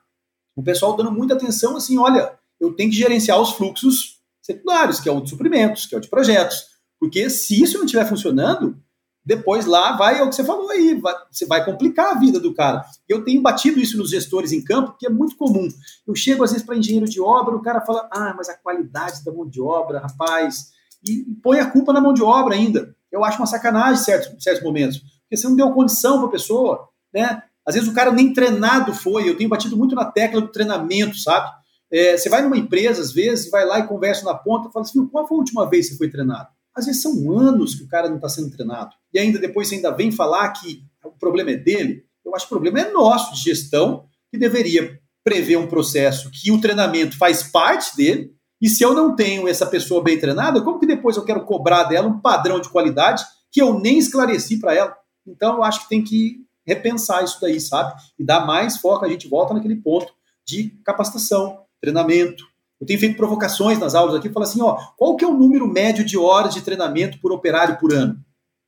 [0.55, 5.09] o pessoal dando muita atenção assim, olha, eu tenho que gerenciar os fluxos secundários, que
[5.09, 6.65] é o de suprimentos, que é o de projetos,
[6.99, 8.77] porque se isso não estiver funcionando,
[9.25, 12.39] depois lá vai, é o que você falou aí, vai, você vai complicar a vida
[12.39, 12.83] do cara.
[13.07, 15.67] Eu tenho batido isso nos gestores em campo, que é muito comum.
[16.05, 19.23] Eu chego às vezes para engenheiro de obra, o cara fala, ah, mas a qualidade
[19.23, 20.71] da mão de obra, rapaz,
[21.07, 22.95] e põe a culpa na mão de obra ainda.
[23.11, 26.31] Eu acho uma sacanagem em certos, certos momentos, porque você não deu condição para a
[26.31, 27.43] pessoa, né?
[27.65, 31.17] Às vezes o cara nem treinado foi, eu tenho batido muito na tecla do treinamento,
[31.17, 31.49] sabe?
[31.91, 35.05] É, você vai numa empresa, às vezes, vai lá e conversa na ponta, fala assim,
[35.07, 36.49] qual foi a última vez que você foi treinado?
[36.75, 38.95] Às vezes são anos que o cara não está sendo treinado.
[39.13, 42.05] E ainda depois ainda vem falar que o problema é dele.
[42.25, 46.51] Eu acho que o problema é nosso, de gestão, que deveria prever um processo que
[46.51, 48.35] o treinamento faz parte dele.
[48.59, 51.83] E se eu não tenho essa pessoa bem treinada, como que depois eu quero cobrar
[51.83, 54.95] dela um padrão de qualidade que eu nem esclareci para ela?
[55.27, 57.93] Então eu acho que tem que repensar isso daí, sabe?
[58.17, 60.13] E dar mais foco, a gente volta naquele ponto
[60.45, 62.45] de capacitação, treinamento,
[62.83, 65.65] eu tenho feito provocações nas aulas aqui, falo assim, ó, qual que é o número
[65.65, 68.19] médio de horas de treinamento por operário por ano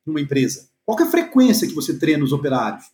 [0.06, 0.70] numa empresa?
[0.86, 2.86] Qual que é a frequência que você treina os operários?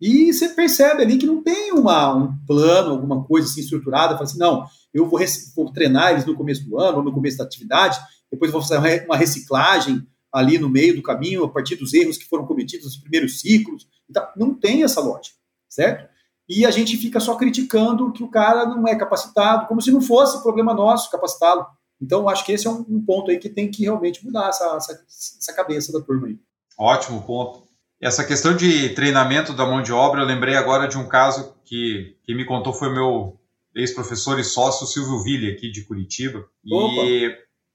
[0.00, 4.24] E você percebe ali que não tem uma, um plano, alguma coisa assim estruturada, fala
[4.24, 5.20] assim, não, eu vou,
[5.54, 7.96] vou treinar eles no começo do ano, ou no começo da atividade,
[8.28, 12.26] depois vou fazer uma reciclagem ali no meio do caminho, a partir dos erros que
[12.26, 13.86] foram cometidos nos primeiros ciclos.
[14.10, 15.36] Então, não tem essa lógica,
[15.68, 16.12] certo?
[16.48, 20.00] E a gente fica só criticando que o cara não é capacitado, como se não
[20.00, 21.66] fosse problema nosso capacitá-lo.
[22.00, 24.76] Então, acho que esse é um, um, ponto aí que tem que realmente mudar essa,
[24.76, 26.38] essa, essa, cabeça da turma aí.
[26.78, 27.64] Ótimo ponto.
[28.00, 32.16] Essa questão de treinamento da mão de obra, eu lembrei agora de um caso que
[32.24, 33.38] quem me contou foi meu
[33.74, 36.44] ex-professor e sócio Silvio Ville, aqui de Curitiba.
[36.64, 37.26] E,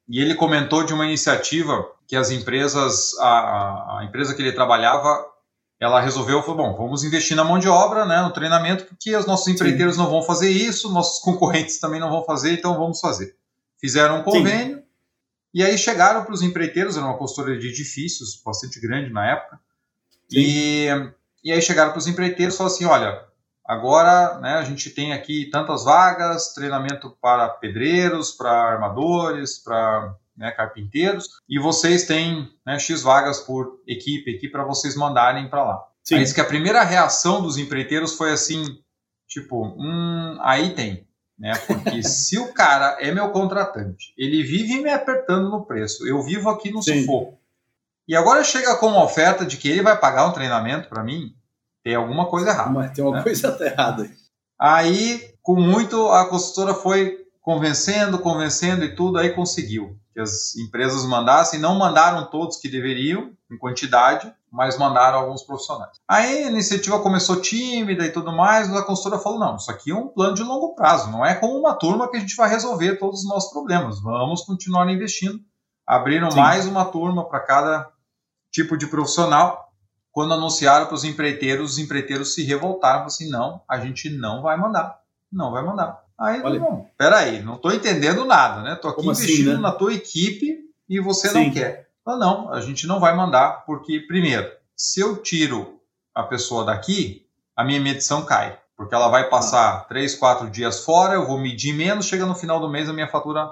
[0.08, 5.26] e, ele comentou de uma iniciativa que as empresas, a, a empresa que ele trabalhava,
[5.80, 9.26] ela resolveu, falou, bom, vamos investir na mão de obra, né, no treinamento, porque os
[9.26, 10.02] nossos empreiteiros Sim.
[10.02, 13.36] não vão fazer isso, nossos concorrentes também não vão fazer, então vamos fazer.
[13.80, 14.84] Fizeram um convênio, Sim.
[15.54, 19.60] e aí chegaram para os empreiteiros, era uma consultoria de edifícios, bastante grande na época,
[20.30, 20.88] e,
[21.44, 23.24] e aí chegaram para os empreiteiros e falaram assim, olha,
[23.66, 30.52] agora né, a gente tem aqui tantas vagas, treinamento para pedreiros, para armadores, para né,
[30.52, 35.86] carpinteiros, e vocês têm né, X vagas por equipe aqui para vocês mandarem para lá.
[36.02, 36.16] Sim.
[36.16, 38.64] Aí que a primeira reação dos empreiteiros foi assim,
[39.28, 41.06] tipo, hum, aí tem.
[41.38, 41.54] Né?
[41.68, 46.50] Porque se o cara é meu contratante, ele vive me apertando no preço, eu vivo
[46.50, 47.02] aqui no Sim.
[47.02, 47.38] sufoco.
[48.08, 51.36] E agora chega com uma oferta de que ele vai pagar um treinamento para mim,
[51.84, 52.70] tem alguma coisa errada.
[52.70, 53.24] Mas tem uma né?
[53.24, 54.12] coisa errada aí.
[54.58, 61.06] Aí, com muito, a consultora foi convencendo, convencendo e tudo, aí conseguiu que as empresas
[61.06, 65.98] mandassem, não mandaram todos que deveriam, em quantidade, mas mandaram alguns profissionais.
[66.06, 69.92] Aí a iniciativa começou tímida e tudo mais, mas a consultora falou: não, isso aqui
[69.92, 72.50] é um plano de longo prazo, não é com uma turma que a gente vai
[72.50, 75.40] resolver todos os nossos problemas, vamos continuar investindo.
[75.88, 76.38] Abriram Sim.
[76.38, 77.90] mais uma turma para cada
[78.52, 79.70] tipo de profissional.
[80.12, 84.58] Quando anunciaram para os empreiteiros, os empreiteiros se revoltaram, assim: não, a gente não vai
[84.58, 85.00] mandar,
[85.32, 86.04] não vai mandar.
[86.20, 86.60] Aí, Olha.
[86.60, 88.74] não, peraí, não estou entendendo nada, né?
[88.74, 89.64] Estou aqui Como assim, investindo assim, né?
[89.64, 90.60] na tua equipe
[90.90, 91.46] e você Sim.
[91.46, 91.88] não quer.
[92.06, 95.80] Ah, não, a gente não vai mandar, porque, primeiro, se eu tiro
[96.14, 98.60] a pessoa daqui, a minha medição cai.
[98.76, 99.80] Porque ela vai passar ah.
[99.82, 103.08] três, quatro dias fora, eu vou medir menos, chega no final do mês a minha
[103.08, 103.50] fatura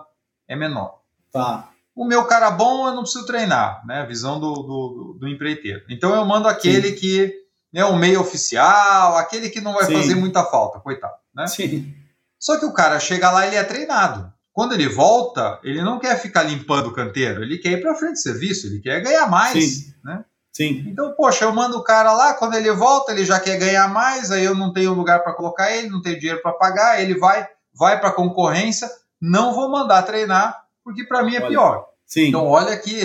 [0.47, 1.01] é menor.
[1.31, 1.69] Tá.
[1.95, 4.05] O meu cara bom eu não preciso treinar, né?
[4.05, 5.83] Visão do, do, do empreiteiro.
[5.89, 6.95] Então eu mando aquele Sim.
[6.95, 7.33] que
[7.73, 9.93] é o meio oficial, aquele que não vai Sim.
[9.93, 11.15] fazer muita falta, coitado.
[11.35, 11.47] Né?
[11.47, 11.93] Sim.
[12.39, 14.31] Só que o cara chega lá, ele é treinado.
[14.53, 18.13] Quando ele volta, ele não quer ficar limpando o canteiro, ele quer ir para frente
[18.13, 19.93] de serviço, ele quer ganhar mais, Sim.
[20.03, 20.25] né?
[20.51, 20.83] Sim.
[20.87, 24.31] Então, poxa, eu mando o cara lá, quando ele volta, ele já quer ganhar mais,
[24.31, 27.47] aí eu não tenho lugar para colocar ele, não tenho dinheiro para pagar, ele vai,
[27.71, 28.89] vai para concorrência,
[29.21, 31.47] não vou mandar treinar, porque para mim é olha.
[31.47, 31.85] pior.
[32.07, 32.29] Sim.
[32.29, 32.99] Então, olha aqui.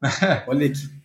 [0.48, 0.96] olha aqui.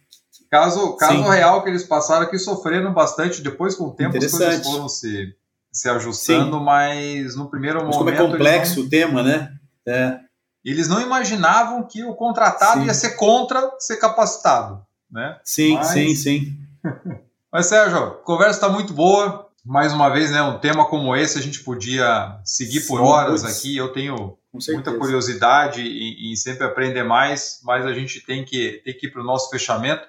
[0.50, 4.64] Caso, caso real que eles passaram aqui sofrendo bastante, depois com o tempo as coisas
[4.64, 5.36] foram se
[5.72, 6.64] se ajustando, Sim.
[6.64, 8.18] mas no primeiro mas momento.
[8.18, 9.54] Como é complexo não, o tema, né?
[9.88, 10.20] É.
[10.64, 12.88] Eles não imaginavam que o contratado sim.
[12.88, 15.40] ia ser contra ser capacitado, né?
[15.44, 15.88] Sim, mas...
[15.88, 16.58] sim, sim.
[17.52, 19.48] mas Sérgio, a conversa está muito boa.
[19.64, 23.44] Mais uma vez, né, um tema como esse a gente podia seguir sim, por horas
[23.44, 23.58] pois.
[23.58, 23.78] aqui.
[23.78, 28.98] Eu tenho muita curiosidade em, em, sempre aprender mais, mas a gente tem que, tem
[28.98, 30.04] que ir para o nosso fechamento.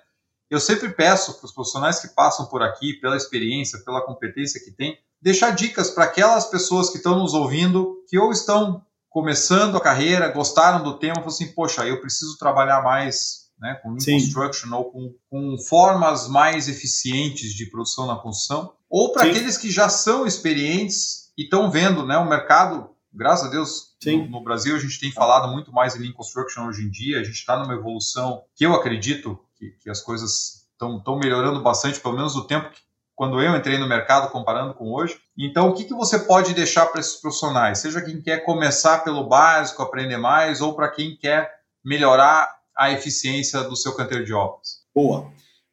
[0.51, 4.70] Eu sempre peço para os profissionais que passam por aqui, pela experiência, pela competência que
[4.70, 9.80] têm, deixar dicas para aquelas pessoas que estão nos ouvindo, que ou estão começando a
[9.80, 14.74] carreira, gostaram do tema, falam assim, poxa, eu preciso trabalhar mais né, com Lean Construction
[14.74, 19.88] ou com, com, formas mais eficientes de produção na construção, ou para aqueles que já
[19.88, 24.78] são experientes e estão vendo né, o mercado, graças a Deus, no, no, Brasil a
[24.78, 27.74] gente tem falado muito mais em Lean Construction hoje em dia, a gente está numa
[27.74, 32.70] evolução que eu acredito que, que as coisas estão melhorando bastante, pelo menos o tempo
[32.70, 32.80] que,
[33.22, 35.16] quando eu entrei no mercado, comparando com hoje.
[35.38, 37.78] Então, o que, que você pode deixar para esses profissionais?
[37.78, 41.48] Seja quem quer começar pelo básico, aprender mais, ou para quem quer
[41.84, 44.80] melhorar a eficiência do seu canteiro de obras?
[44.92, 45.30] Boa.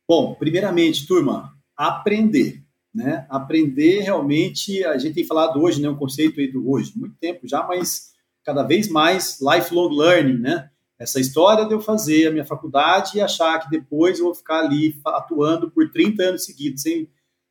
[0.08, 2.64] Bom, primeiramente, turma, aprender.
[2.94, 3.26] Né?
[3.32, 7.48] Aprender realmente, a gente tem falado hoje, né, um conceito aí do hoje, muito tempo
[7.48, 8.12] já, mas
[8.46, 10.70] cada vez mais lifelong learning, né?
[11.00, 14.60] Essa história de eu fazer a minha faculdade e achar que depois eu vou ficar
[14.60, 17.10] ali atuando por 30 anos seguidos, sem,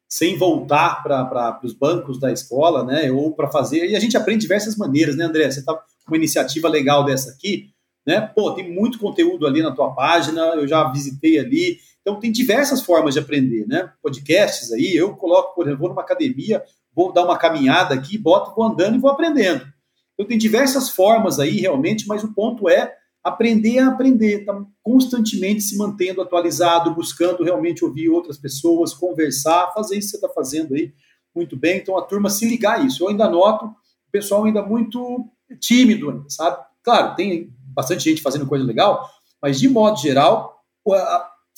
[0.08, 3.12] sem voltar para os bancos da escola, né?
[3.12, 3.90] Ou para fazer.
[3.90, 5.50] E a gente aprende de diversas maneiras, né, André?
[5.50, 7.70] Você está com uma iniciativa legal dessa aqui,
[8.06, 8.20] né?
[8.20, 11.78] Pô, tem muito conteúdo ali na tua página, eu já visitei ali.
[12.00, 13.92] Então tem diversas formas de aprender, né?
[14.02, 16.62] Podcasts aí, eu coloco, por exemplo, vou numa academia,
[16.94, 19.66] vou dar uma caminhada aqui, boto, vou andando e vou aprendendo.
[20.14, 25.60] Então tem diversas formas aí realmente, mas o ponto é aprender a aprender, tá constantemente
[25.60, 30.74] se mantendo atualizado, buscando realmente ouvir outras pessoas, conversar, fazer isso que você está fazendo
[30.74, 30.92] aí
[31.34, 31.78] muito bem.
[31.78, 33.04] Então a turma se ligar a isso.
[33.04, 35.28] Eu ainda noto o pessoal ainda muito
[35.60, 36.64] tímido, sabe?
[36.82, 39.08] Claro, tem bastante gente fazendo coisa legal,
[39.40, 40.64] mas de modo geral,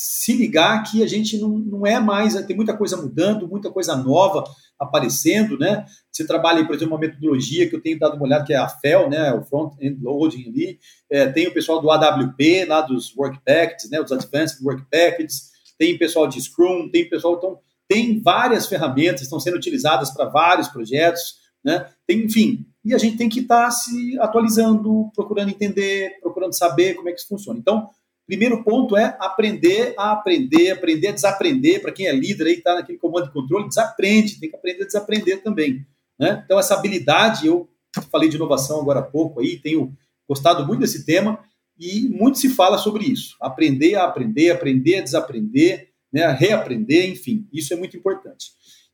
[0.02, 3.94] se ligar que a gente não, não é mais, tem muita coisa mudando, muita coisa
[3.94, 4.42] nova
[4.78, 5.84] aparecendo, né?
[6.10, 8.66] Você trabalha, por exemplo, uma metodologia que eu tenho dado uma olhada, que é a
[8.66, 9.30] FEL, né?
[9.34, 10.78] O Front-End Loading ali.
[11.10, 14.00] É, tem o pessoal do AWP, lá dos Work Packages, né?
[14.00, 15.50] Os Advanced Work Packages.
[15.76, 17.34] Tem pessoal de Scrum, tem pessoal...
[17.36, 21.86] Então, tem várias ferramentas, estão sendo utilizadas para vários projetos, né?
[22.06, 26.94] Tem, enfim, e a gente tem que estar tá se atualizando, procurando entender, procurando saber
[26.94, 27.58] como é que isso funciona.
[27.58, 27.90] Então,
[28.30, 31.82] Primeiro ponto é aprender a aprender, aprender a desaprender.
[31.82, 34.86] Para quem é líder aí, está naquele comando de controle, desaprende, tem que aprender a
[34.86, 35.84] desaprender também.
[36.16, 36.40] Né?
[36.44, 37.68] Então, essa habilidade, eu
[38.08, 39.92] falei de inovação agora há pouco aí, tenho
[40.28, 41.40] gostado muito desse tema
[41.76, 43.34] e muito se fala sobre isso.
[43.40, 46.22] Aprender a aprender, aprender a desaprender, né?
[46.22, 48.52] a reaprender, enfim, isso é muito importante.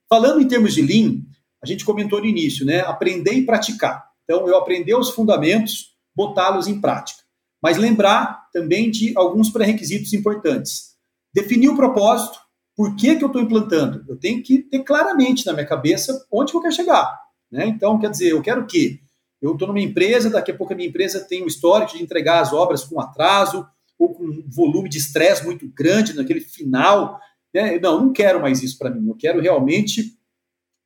[0.08, 1.20] Falando em termos de Lean,
[1.62, 2.80] a gente comentou no início, né?
[2.80, 4.02] Aprender e praticar.
[4.24, 7.25] Então, eu aprender os fundamentos, botá-los em prática.
[7.66, 10.94] Mas lembrar também de alguns pré-requisitos importantes.
[11.34, 12.38] Definir o propósito,
[12.76, 14.04] por que, que eu estou implantando?
[14.08, 17.18] Eu tenho que ter claramente na minha cabeça onde eu quero chegar.
[17.50, 17.66] Né?
[17.66, 19.00] Então, quer dizer, eu quero o quê?
[19.42, 22.40] Eu estou numa empresa, daqui a pouco a minha empresa tem o histórico de entregar
[22.40, 23.66] as obras com atraso
[23.98, 27.18] ou com um volume de estresse muito grande naquele final.
[27.52, 27.80] Né?
[27.80, 29.08] Não, não quero mais isso para mim.
[29.08, 30.16] Eu quero realmente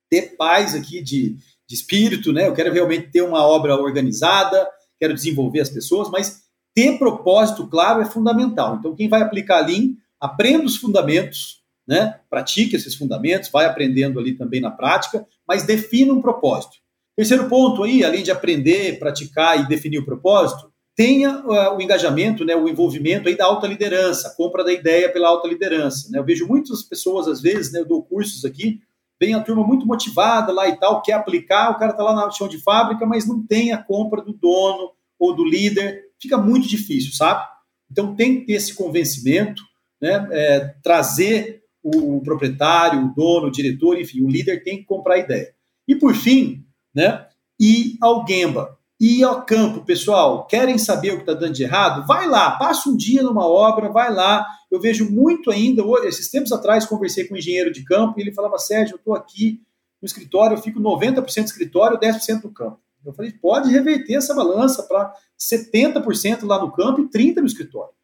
[0.09, 1.37] ter paz aqui de,
[1.69, 2.49] de espírito, né?
[2.49, 4.67] Eu quero realmente ter uma obra organizada,
[4.99, 8.77] quero desenvolver as pessoas, mas ter propósito claro é fundamental.
[8.77, 12.21] Então, quem vai aplicar Lean, aprenda os fundamentos, né?
[12.29, 16.77] pratique esses fundamentos, vai aprendendo ali também na prática, mas defina um propósito.
[17.17, 22.45] Terceiro ponto aí, além de aprender, praticar e definir o propósito, tenha uh, o engajamento,
[22.45, 26.11] né, o envolvimento aí da alta liderança, compra da ideia pela alta liderança.
[26.11, 26.19] Né?
[26.19, 28.81] Eu vejo muitas pessoas, às vezes, né, eu dou cursos aqui,
[29.19, 32.33] vem a turma muito motivada lá e tal, quer aplicar, o cara está lá no
[32.33, 36.69] chão de fábrica, mas não tem a compra do dono ou do líder fica muito
[36.69, 37.47] difícil, sabe?
[37.91, 39.63] Então tem que ter esse convencimento,
[40.01, 40.29] né?
[40.31, 45.19] É, trazer o proprietário, o dono, o diretor, enfim, o líder tem que comprar a
[45.19, 45.55] ideia.
[45.89, 46.65] E por fim,
[46.95, 47.27] né?
[47.59, 50.47] Ir ao Gemba, ir ao campo, pessoal.
[50.47, 52.07] Querem saber o que está dando de errado?
[52.07, 54.47] Vai lá, passa um dia numa obra, vai lá.
[54.71, 55.83] Eu vejo muito ainda.
[56.05, 59.15] Esses tempos atrás conversei com um engenheiro de campo e ele falava: Sérgio, eu estou
[59.15, 59.61] aqui
[60.01, 62.79] no escritório, eu fico 90% no escritório, 10% no campo.
[63.05, 67.95] Eu falei, pode reverter essa balança para 70% lá no campo e 30% no escritório.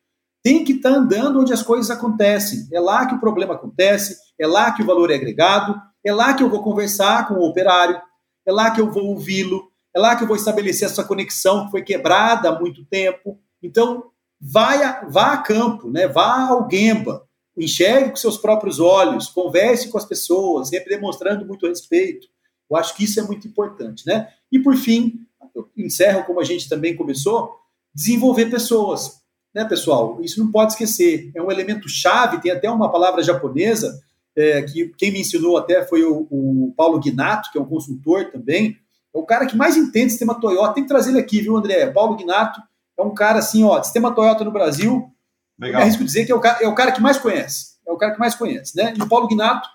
[0.42, 2.68] Tem que estar tá andando onde as coisas acontecem.
[2.72, 6.34] É lá que o problema acontece, é lá que o valor é agregado, é lá
[6.34, 8.00] que eu vou conversar com o operário,
[8.46, 11.72] é lá que eu vou ouvi-lo, é lá que eu vou estabelecer essa conexão que
[11.72, 13.40] foi quebrada há muito tempo.
[13.62, 14.10] Então,
[14.40, 16.06] vai a, vá a campo, né?
[16.06, 21.66] vá ao Gemba, enxergue com seus próprios olhos, converse com as pessoas, sempre demonstrando muito
[21.66, 22.28] respeito.
[22.70, 24.28] Eu acho que isso é muito importante, né?
[24.50, 27.56] E por fim, eu encerro como a gente também começou,
[27.94, 29.20] desenvolver pessoas,
[29.54, 30.18] né, pessoal?
[30.22, 31.30] Isso não pode esquecer.
[31.34, 32.40] É um elemento chave.
[32.40, 33.98] Tem até uma palavra japonesa
[34.36, 38.30] é, que quem me ensinou até foi o, o Paulo Guinato, que é um consultor
[38.30, 38.76] também.
[39.14, 40.74] É o cara que mais entende sistema Toyota.
[40.74, 41.90] Tem que trazer ele aqui, viu, André?
[41.90, 42.60] Paulo Guinato
[42.98, 45.10] é um cara assim, ó, sistema Toyota no Brasil.
[45.58, 45.80] Legal.
[45.80, 47.76] arrisco dizer que é o, cara, é o cara que mais conhece.
[47.86, 48.92] É o cara que mais conhece, né?
[48.94, 49.66] E o Paulo Guinato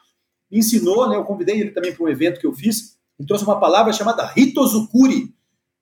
[0.52, 1.16] me ensinou, né?
[1.16, 2.98] Eu convidei ele também para um evento que eu fiz.
[3.20, 5.34] Ele trouxe uma palavra chamada Hitozukuri,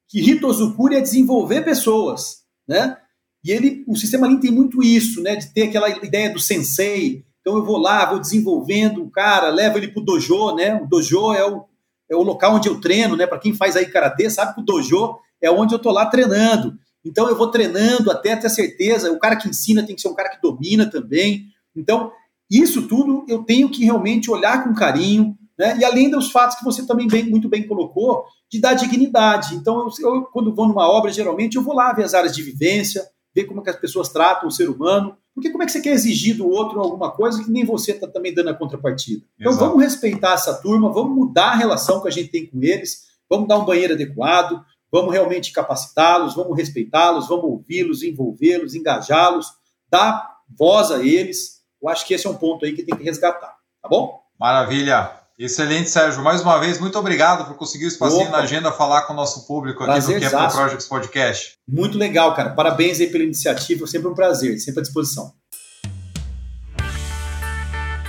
[0.07, 2.97] que Hitozukuri é desenvolver pessoas, né?
[3.43, 5.35] E ele, o sistema Lean tem muito isso, né?
[5.35, 7.23] De ter aquela ideia do sensei.
[7.39, 10.75] Então eu vou lá, vou desenvolvendo o cara, levo ele para o dojo, né?
[10.75, 11.65] O dojo é o,
[12.09, 13.25] é o local onde eu treino, né?
[13.25, 16.77] Para quem faz aí karatê, sabe que o dojo é onde eu tô lá treinando.
[17.05, 19.11] Então eu vou treinando até ter certeza.
[19.11, 21.45] O cara que ensina tem que ser um cara que domina também.
[21.73, 22.11] Então
[22.49, 25.77] Isso tudo eu tenho que realmente olhar com carinho, né?
[25.77, 29.55] E além dos fatos que você também bem, muito bem colocou, de dar dignidade.
[29.55, 32.41] Então, eu, eu, quando vou numa obra, geralmente eu vou lá ver as áreas de
[32.41, 33.05] vivência,
[33.35, 35.81] ver como é que as pessoas tratam o ser humano, porque como é que você
[35.81, 39.25] quer exigir do outro alguma coisa que nem você está também dando a contrapartida?
[39.37, 39.65] Então Exato.
[39.67, 43.47] vamos respeitar essa turma, vamos mudar a relação que a gente tem com eles, vamos
[43.47, 49.47] dar um banheiro adequado, vamos realmente capacitá-los, vamos respeitá-los, vamos ouvi-los, envolvê-los, engajá-los,
[49.89, 51.59] dar voz a eles.
[51.81, 54.19] Eu acho que esse é um ponto aí que tem que resgatar, tá bom?
[54.39, 55.18] Maravilha.
[55.39, 56.21] Excelente, Sérgio.
[56.21, 58.31] Mais uma vez, muito obrigado por conseguir o espacinho Opa.
[58.31, 61.53] na agenda falar com o nosso público aqui prazer, no Capital Projects Podcast.
[61.65, 62.49] Muito legal, cara.
[62.49, 63.87] Parabéns aí pela iniciativa.
[63.87, 65.31] Sempre um prazer, sempre à disposição.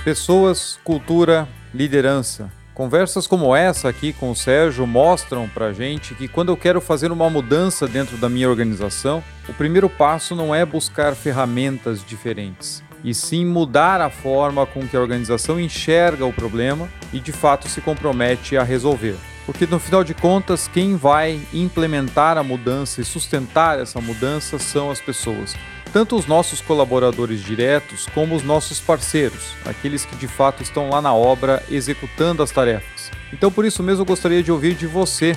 [0.03, 2.51] Pessoas, cultura, liderança.
[2.73, 7.13] Conversas como essa aqui com o Sérgio mostram pra gente que quando eu quero fazer
[7.13, 13.13] uma mudança dentro da minha organização, o primeiro passo não é buscar ferramentas diferentes e
[13.13, 17.81] sim mudar a forma com que a organização enxerga o problema e de fato se
[17.81, 19.15] compromete a resolver.
[19.45, 24.91] Porque no final de contas, quem vai implementar a mudança e sustentar essa mudança são
[24.91, 25.55] as pessoas.
[25.91, 31.01] Tanto os nossos colaboradores diretos como os nossos parceiros, aqueles que de fato estão lá
[31.01, 33.11] na obra executando as tarefas.
[33.33, 35.35] Então, por isso mesmo, eu gostaria de ouvir de você.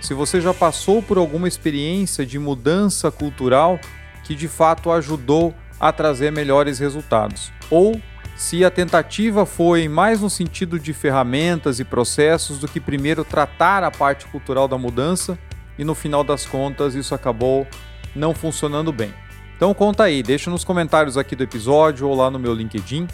[0.00, 3.80] Se você já passou por alguma experiência de mudança cultural
[4.22, 7.52] que de fato ajudou a trazer melhores resultados.
[7.70, 8.00] Ou
[8.36, 13.82] se a tentativa foi mais no sentido de ferramentas e processos do que primeiro tratar
[13.82, 15.38] a parte cultural da mudança
[15.78, 17.66] e no final das contas isso acabou
[18.14, 19.12] não funcionando bem.
[19.56, 23.08] Então conta aí, deixa nos comentários aqui do episódio ou lá no meu LinkedIn.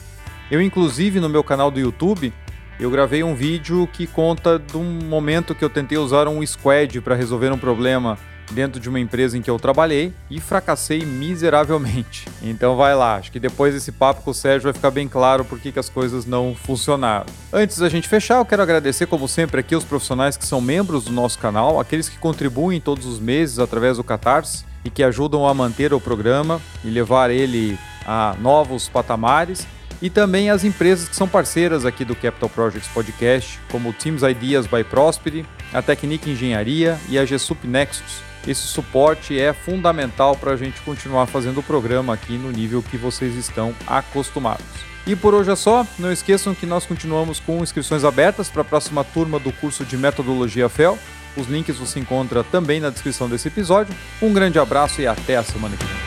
[0.51, 2.33] Eu inclusive no meu canal do YouTube
[2.79, 7.01] eu gravei um vídeo que conta de um momento que eu tentei usar um squad
[7.01, 8.19] para resolver um problema
[8.53, 12.25] dentro de uma empresa em que eu trabalhei e fracassei miseravelmente.
[12.45, 15.47] Então vai lá, acho que depois desse papo com o Sérgio vai ficar bem claro
[15.47, 17.25] por que, as coisas não funcionaram.
[17.51, 21.05] Antes da gente fechar, eu quero agradecer, como sempre, aqui os profissionais que são membros
[21.05, 25.49] do nosso canal, aqueles que contribuem todos os meses através do Catarse e que ajudam
[25.49, 29.67] a manter o programa e levar ele a novos patamares
[30.03, 34.23] e também as empresas que são parceiras aqui do Capital Projects Podcast, como o Teams
[34.23, 38.34] Ideas by Prosperity, a Technique Engenharia e a GSUP Nexus.
[38.47, 42.99] Esse suporte é fundamental para a gente continuar fazendo o programa aqui no nível que
[42.99, 44.65] vocês estão acostumados.
[45.07, 45.87] E por hoje é só.
[45.99, 49.97] Não esqueçam que nós continuamos com inscrições abertas para a próxima turma do curso de
[49.97, 50.99] Metodologia FEL.
[51.37, 53.95] Os links você encontra também na descrição desse episódio.
[54.23, 56.05] Um grande abraço e até a semana que vem.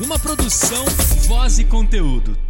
[0.00, 0.84] Uma produção,
[1.26, 2.45] voz e conteúdo.